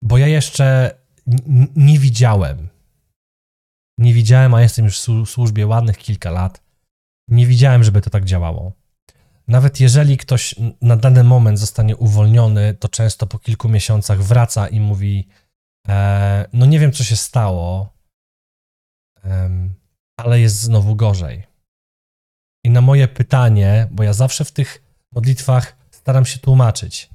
Bo 0.01 0.17
ja 0.17 0.27
jeszcze 0.27 0.95
nie 1.75 1.99
widziałem, 1.99 2.69
nie 3.97 4.13
widziałem, 4.13 4.53
a 4.53 4.61
jestem 4.61 4.85
już 4.85 5.01
w 5.01 5.29
służbie 5.29 5.67
ładnych 5.67 5.97
kilka 5.97 6.31
lat, 6.31 6.61
nie 7.27 7.47
widziałem, 7.47 7.83
żeby 7.83 8.01
to 8.01 8.09
tak 8.09 8.25
działało. 8.25 8.73
Nawet 9.47 9.79
jeżeli 9.79 10.17
ktoś 10.17 10.55
na 10.81 10.97
dany 10.97 11.23
moment 11.23 11.59
zostanie 11.59 11.95
uwolniony, 11.97 12.73
to 12.73 12.89
często 12.89 13.27
po 13.27 13.39
kilku 13.39 13.69
miesiącach 13.69 14.23
wraca 14.23 14.67
i 14.67 14.79
mówi: 14.79 15.27
E, 15.87 16.45
no 16.53 16.65
nie 16.65 16.79
wiem, 16.79 16.91
co 16.91 17.03
się 17.03 17.15
stało, 17.15 17.93
ale 20.17 20.39
jest 20.39 20.61
znowu 20.61 20.95
gorzej. 20.95 21.43
na 22.65 22.81
moje 22.81 23.07
pytanie, 23.07 23.87
bo 23.91 24.03
ja 24.03 24.13
zawsze 24.13 24.45
w 24.45 24.51
tych 24.51 24.83
modlitwach 25.11 25.75
staram 25.91 26.25
się 26.25 26.39
tłumaczyć, 26.39 27.09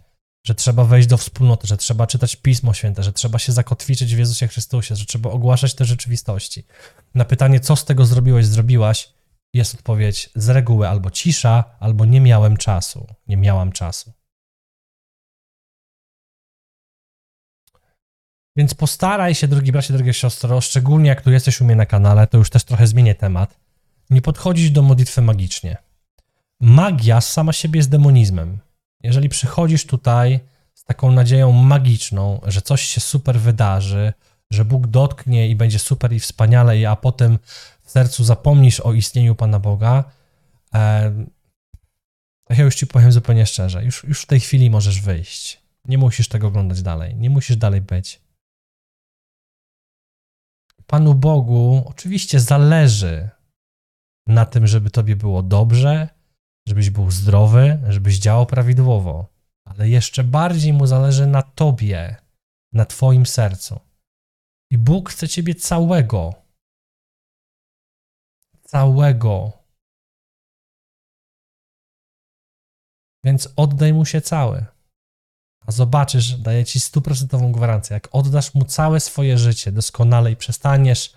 że 0.47 0.55
trzeba 0.55 0.85
wejść 0.85 1.09
do 1.09 1.17
wspólnoty, 1.17 1.67
że 1.67 1.77
trzeba 1.77 2.07
czytać 2.07 2.37
Pismo 2.37 2.75
Święte, 2.75 3.03
że 3.03 3.13
trzeba 3.13 3.39
się 3.39 3.53
zakotwiczyć 3.53 4.15
w 4.15 4.19
Jezusie 4.19 4.49
Chrystusie, 4.49 4.97
że 4.97 5.07
trzeba 5.07 5.31
ogłaszać 5.31 5.75
te 5.75 5.85
rzeczywistości. 5.85 6.65
Na 7.15 7.25
pytanie, 7.25 7.61
co 7.61 7.77
z 7.77 7.85
tego 7.85 8.07
zrobiłeś, 8.07 8.47
zrobiłaś, 8.47 9.13
jest 9.55 9.75
odpowiedź 9.75 10.31
z 10.35 10.49
reguły 10.49 10.89
albo 10.89 11.11
cisza, 11.11 11.65
albo 11.81 12.05
nie 12.05 12.21
miałem 12.21 12.57
czasu. 12.57 13.07
Nie 13.27 13.37
miałam 13.37 13.73
czasu. 13.73 14.13
Więc 18.57 18.75
postaraj 18.75 19.35
się, 19.35 19.49
drogi 19.49 19.73
bracie, 19.73 19.95
drogie 19.95 20.15
siostro, 20.15 20.61
szczególnie 20.61 21.09
jak 21.09 21.23
tu 21.23 21.31
jesteś 21.31 21.61
u 21.61 21.65
mnie 21.65 21.77
na 21.77 21.87
kanale, 21.87 22.27
to 22.27 22.39
już 22.39 22.51
też 22.51 22.65
trochę 22.65 22.87
zmienię 22.87 23.15
temat, 23.15 23.57
nie 24.11 24.23
podchodzić 24.23 24.71
do 24.71 24.83
modlitwy 24.83 25.23
magicznie. 25.23 25.77
Magia 26.61 27.21
sama 27.21 27.53
siebie 27.53 27.79
jest 27.79 27.91
demonizmem. 27.91 28.59
Jeżeli 29.03 29.29
przychodzisz 29.29 29.87
tutaj 29.87 30.41
z 30.75 30.85
taką 30.85 31.13
nadzieją 31.13 31.53
magiczną, 31.53 32.41
że 32.47 32.63
coś 32.63 32.83
się 32.83 33.01
super 33.01 33.41
wydarzy, 33.41 34.13
że 34.51 34.65
Bóg 34.65 34.87
dotknie 34.87 35.49
i 35.49 35.57
będzie 35.57 35.79
super 35.79 36.13
i 36.13 36.21
wspaniale, 36.21 36.91
a 36.91 36.97
potem 36.97 37.39
w 37.83 37.91
sercu 37.91 38.25
zapomnisz 38.25 38.81
o 38.81 38.93
istnieniu 38.93 39.35
Pana 39.35 39.59
Boga, 39.59 40.05
e, 40.75 41.13
tak 42.45 42.59
ja 42.59 42.65
już 42.65 42.75
ci 42.75 42.87
powiem 42.87 43.13
zupełnie 43.13 43.47
szczerze, 43.47 43.85
już, 43.85 44.05
już 44.05 44.23
w 44.23 44.27
tej 44.27 44.41
chwili 44.41 44.71
możesz 44.71 45.01
wyjść. 45.01 45.61
Nie 45.85 45.99
musisz 45.99 46.29
tego 46.29 46.47
oglądać 46.47 46.83
dalej, 46.83 47.15
nie 47.15 47.31
musisz 47.31 47.57
dalej 47.57 47.81
być. 47.81 48.26
Panu 50.87 51.15
Bogu 51.15 51.83
oczywiście 51.87 52.41
zależy 52.41 53.31
na 54.27 54.47
tym, 54.47 54.67
żeby 54.67 54.91
tobie 54.91 55.17
było 55.17 55.43
dobrze, 55.43 56.09
żebyś 56.69 56.91
był 56.91 57.11
zdrowy, 57.11 57.79
żebyś 57.89 58.19
działał 58.19 58.47
prawidłowo, 58.47 59.29
ale 59.65 59.89
jeszcze 59.89 60.25
bardziej 60.25 60.73
mu 60.73 60.87
zależy 60.87 61.27
na 61.27 61.43
tobie, 61.43 62.17
na 62.73 62.85
twoim 62.85 63.27
sercu. 63.27 63.81
I 64.71 64.79
Bóg 64.79 65.11
chce 65.11 65.29
ciebie 65.29 65.55
całego. 65.55 66.35
Całego. 68.63 69.53
Więc 73.25 73.49
oddaj 73.57 73.93
mu 73.93 74.05
się 74.05 74.21
cały. 74.21 74.76
A 75.67 75.73
zobaczysz, 75.73 76.33
daję 76.33 76.65
ci 76.65 76.81
stuprocentową 76.81 77.53
gwarancję. 77.53 77.95
Jak 77.95 78.09
oddasz 78.13 78.55
mu 78.55 78.65
całe 78.65 79.01
swoje 79.01 79.39
życie 79.39 79.73
doskonale 79.73 80.33
i 80.33 80.37
przestaniesz 80.37 81.13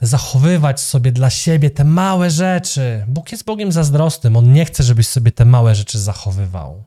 zachowywać 0.00 0.80
sobie 0.80 1.12
dla 1.12 1.30
siebie 1.30 1.70
te 1.70 1.84
małe 1.84 2.30
rzeczy. 2.30 3.04
Bóg 3.08 3.32
jest 3.32 3.44
Bogiem 3.44 3.72
zazdrosnym. 3.72 4.36
On 4.36 4.52
nie 4.52 4.64
chce, 4.64 4.82
żebyś 4.82 5.06
sobie 5.06 5.32
te 5.32 5.44
małe 5.44 5.74
rzeczy 5.74 5.98
zachowywał. 5.98 6.84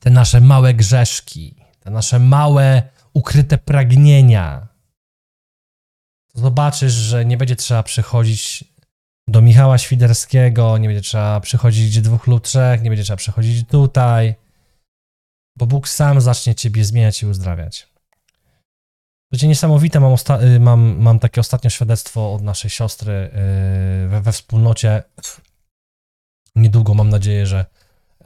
Te 0.00 0.10
nasze 0.10 0.40
małe 0.40 0.74
grzeszki, 0.74 1.56
te 1.80 1.90
nasze 1.90 2.18
małe, 2.18 2.82
ukryte 3.14 3.58
pragnienia. 3.58 4.68
Zobaczysz, 6.34 6.92
że 6.92 7.24
nie 7.24 7.36
będzie 7.36 7.56
trzeba 7.56 7.82
przychodzić 7.82 8.64
do 9.28 9.42
Michała 9.42 9.78
Świderskiego, 9.78 10.78
nie 10.78 10.88
będzie 10.88 11.02
trzeba 11.02 11.40
przychodzić 11.40 12.00
dwóch 12.00 12.26
lub 12.26 12.44
trzech, 12.44 12.82
nie 12.82 12.90
będzie 12.90 13.04
trzeba 13.04 13.16
przychodzić 13.16 13.68
tutaj, 13.68 14.34
bo 15.56 15.66
Bóg 15.66 15.88
sam 15.88 16.20
zacznie 16.20 16.54
ciebie 16.54 16.84
zmieniać 16.84 17.22
i 17.22 17.26
uzdrawiać. 17.26 17.90
Będzie 19.30 19.48
niesamowite, 19.48 20.00
mam, 20.00 20.14
y, 20.42 20.60
mam, 20.60 20.98
mam 20.98 21.18
takie 21.18 21.40
ostatnie 21.40 21.70
świadectwo 21.70 22.34
od 22.34 22.42
naszej 22.42 22.70
siostry 22.70 23.30
yy, 24.02 24.08
we, 24.08 24.20
we 24.20 24.32
wspólnocie. 24.32 25.02
Niedługo 26.56 26.94
mam 26.94 27.08
nadzieję, 27.08 27.46
że 27.46 27.66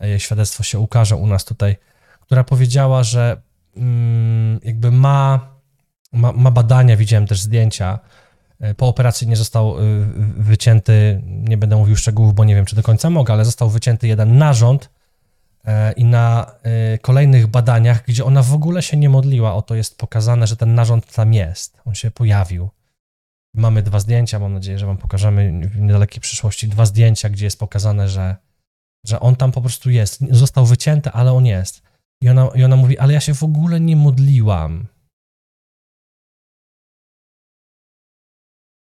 jej 0.00 0.20
świadectwo 0.20 0.62
się 0.62 0.78
ukaże 0.78 1.16
u 1.16 1.26
nas 1.26 1.44
tutaj, 1.44 1.76
która 2.20 2.44
powiedziała, 2.44 3.02
że 3.02 3.42
mm, 3.76 4.60
jakby 4.62 4.90
ma, 4.90 5.48
ma, 6.12 6.32
ma 6.32 6.50
badania, 6.50 6.96
widziałem 6.96 7.26
też 7.26 7.40
zdjęcia. 7.40 7.98
y, 8.64 8.74
Po 8.74 8.88
operacji 8.88 9.28
nie 9.28 9.36
został 9.36 9.78
y, 9.78 10.06
wycięty, 10.36 11.22
nie 11.24 11.56
będę 11.56 11.76
mówił 11.76 11.96
szczegółów, 11.96 12.34
bo 12.34 12.44
nie 12.44 12.54
wiem, 12.54 12.64
czy 12.64 12.76
do 12.76 12.82
końca 12.82 13.10
mogę, 13.10 13.34
ale 13.34 13.44
został 13.44 13.70
wycięty 13.70 14.08
jeden 14.08 14.38
narząd 14.38 14.90
i 15.96 16.04
na 16.04 16.54
y, 16.94 16.98
kolejnych 16.98 17.46
badaniach, 17.46 18.04
gdzie 18.06 18.24
ona 18.24 18.42
w 18.42 18.54
ogóle 18.54 18.82
się 18.82 18.96
nie 18.96 19.08
modliła, 19.08 19.54
o 19.54 19.62
to 19.62 19.74
jest 19.74 19.98
pokazane, 19.98 20.46
że 20.46 20.56
ten 20.56 20.74
narząd 20.74 21.14
tam 21.14 21.32
jest. 21.34 21.80
On 21.84 21.94
się 21.94 22.10
pojawił. 22.10 22.70
Mamy 23.54 23.82
dwa 23.82 24.00
zdjęcia, 24.00 24.38
mam 24.38 24.52
nadzieję, 24.52 24.78
że 24.78 24.86
wam 24.86 24.96
pokażemy 24.96 25.68
w 25.68 25.80
niedalekiej 25.80 26.20
przyszłości 26.20 26.68
dwa 26.68 26.86
zdjęcia, 26.86 27.28
gdzie 27.28 27.44
jest 27.44 27.58
pokazane, 27.58 28.08
że, 28.08 28.36
że 29.06 29.20
on 29.20 29.36
tam 29.36 29.52
po 29.52 29.60
prostu 29.60 29.90
jest. 29.90 30.20
Został 30.30 30.66
wycięty, 30.66 31.10
ale 31.10 31.32
on 31.32 31.46
jest. 31.46 31.82
I 32.22 32.28
ona, 32.28 32.48
I 32.54 32.64
ona 32.64 32.76
mówi, 32.76 32.98
ale 32.98 33.12
ja 33.12 33.20
się 33.20 33.34
w 33.34 33.42
ogóle 33.42 33.80
nie 33.80 33.96
modliłam. 33.96 34.86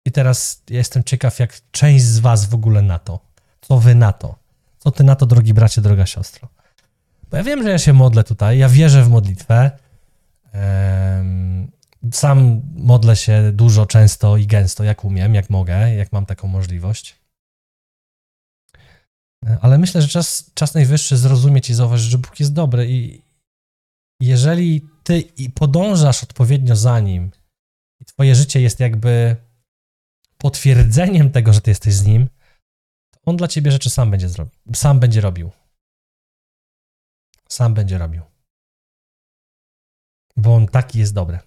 I 0.05 0.11
teraz 0.11 0.63
jestem 0.69 1.03
ciekaw, 1.03 1.39
jak 1.39 1.61
część 1.71 2.05
z 2.05 2.19
was 2.19 2.45
w 2.45 2.53
ogóle 2.53 2.81
na 2.81 2.99
to. 2.99 3.19
Co 3.61 3.79
wy 3.79 3.95
na 3.95 4.13
to? 4.13 4.35
Co 4.77 4.91
ty 4.91 5.03
na 5.03 5.15
to, 5.15 5.25
drogi 5.25 5.53
bracie, 5.53 5.81
droga 5.81 6.05
siostro? 6.05 6.56
Bo 7.29 7.37
ja 7.37 7.43
wiem, 7.43 7.63
że 7.63 7.69
ja 7.69 7.77
się 7.77 7.93
modlę 7.93 8.23
tutaj, 8.23 8.57
ja 8.57 8.69
wierzę 8.69 9.03
w 9.03 9.09
modlitwę. 9.09 9.71
Sam 12.11 12.61
modlę 12.75 13.15
się 13.15 13.51
dużo, 13.51 13.85
często 13.85 14.37
i 14.37 14.47
gęsto, 14.47 14.83
jak 14.83 15.05
umiem, 15.05 15.35
jak 15.35 15.49
mogę, 15.49 15.95
jak 15.95 16.11
mam 16.11 16.25
taką 16.25 16.47
możliwość. 16.47 17.15
Ale 19.61 19.77
myślę, 19.77 20.01
że 20.01 20.07
czas, 20.07 20.51
czas 20.53 20.73
najwyższy 20.73 21.17
zrozumieć 21.17 21.69
i 21.69 21.73
zauważyć, 21.73 22.07
że 22.07 22.17
Bóg 22.17 22.39
jest 22.39 22.53
dobry 22.53 22.91
i 22.91 23.21
jeżeli 24.21 24.87
ty 25.03 25.19
i 25.19 25.49
podążasz 25.49 26.23
odpowiednio 26.23 26.75
za 26.75 26.99
Nim 26.99 27.31
i 28.01 28.05
twoje 28.05 28.35
życie 28.35 28.61
jest 28.61 28.79
jakby 28.79 29.35
potwierdzeniem 30.37 31.31
tego, 31.31 31.53
że 31.53 31.61
ty 31.61 31.71
jesteś 31.71 31.93
z 31.93 32.05
Nim, 32.05 32.27
to 33.11 33.19
On 33.25 33.37
dla 33.37 33.47
ciebie 33.47 33.71
rzeczy 33.71 33.89
sam 33.89 34.11
będzie 34.11 34.29
sam 34.75 34.99
będzie 34.99 35.21
robił. 35.21 35.51
Sam 37.49 37.73
będzie 37.73 37.97
robił. 37.97 38.21
Bo 40.37 40.55
On 40.55 40.67
taki 40.67 40.99
jest 40.99 41.13
dobry. 41.13 41.39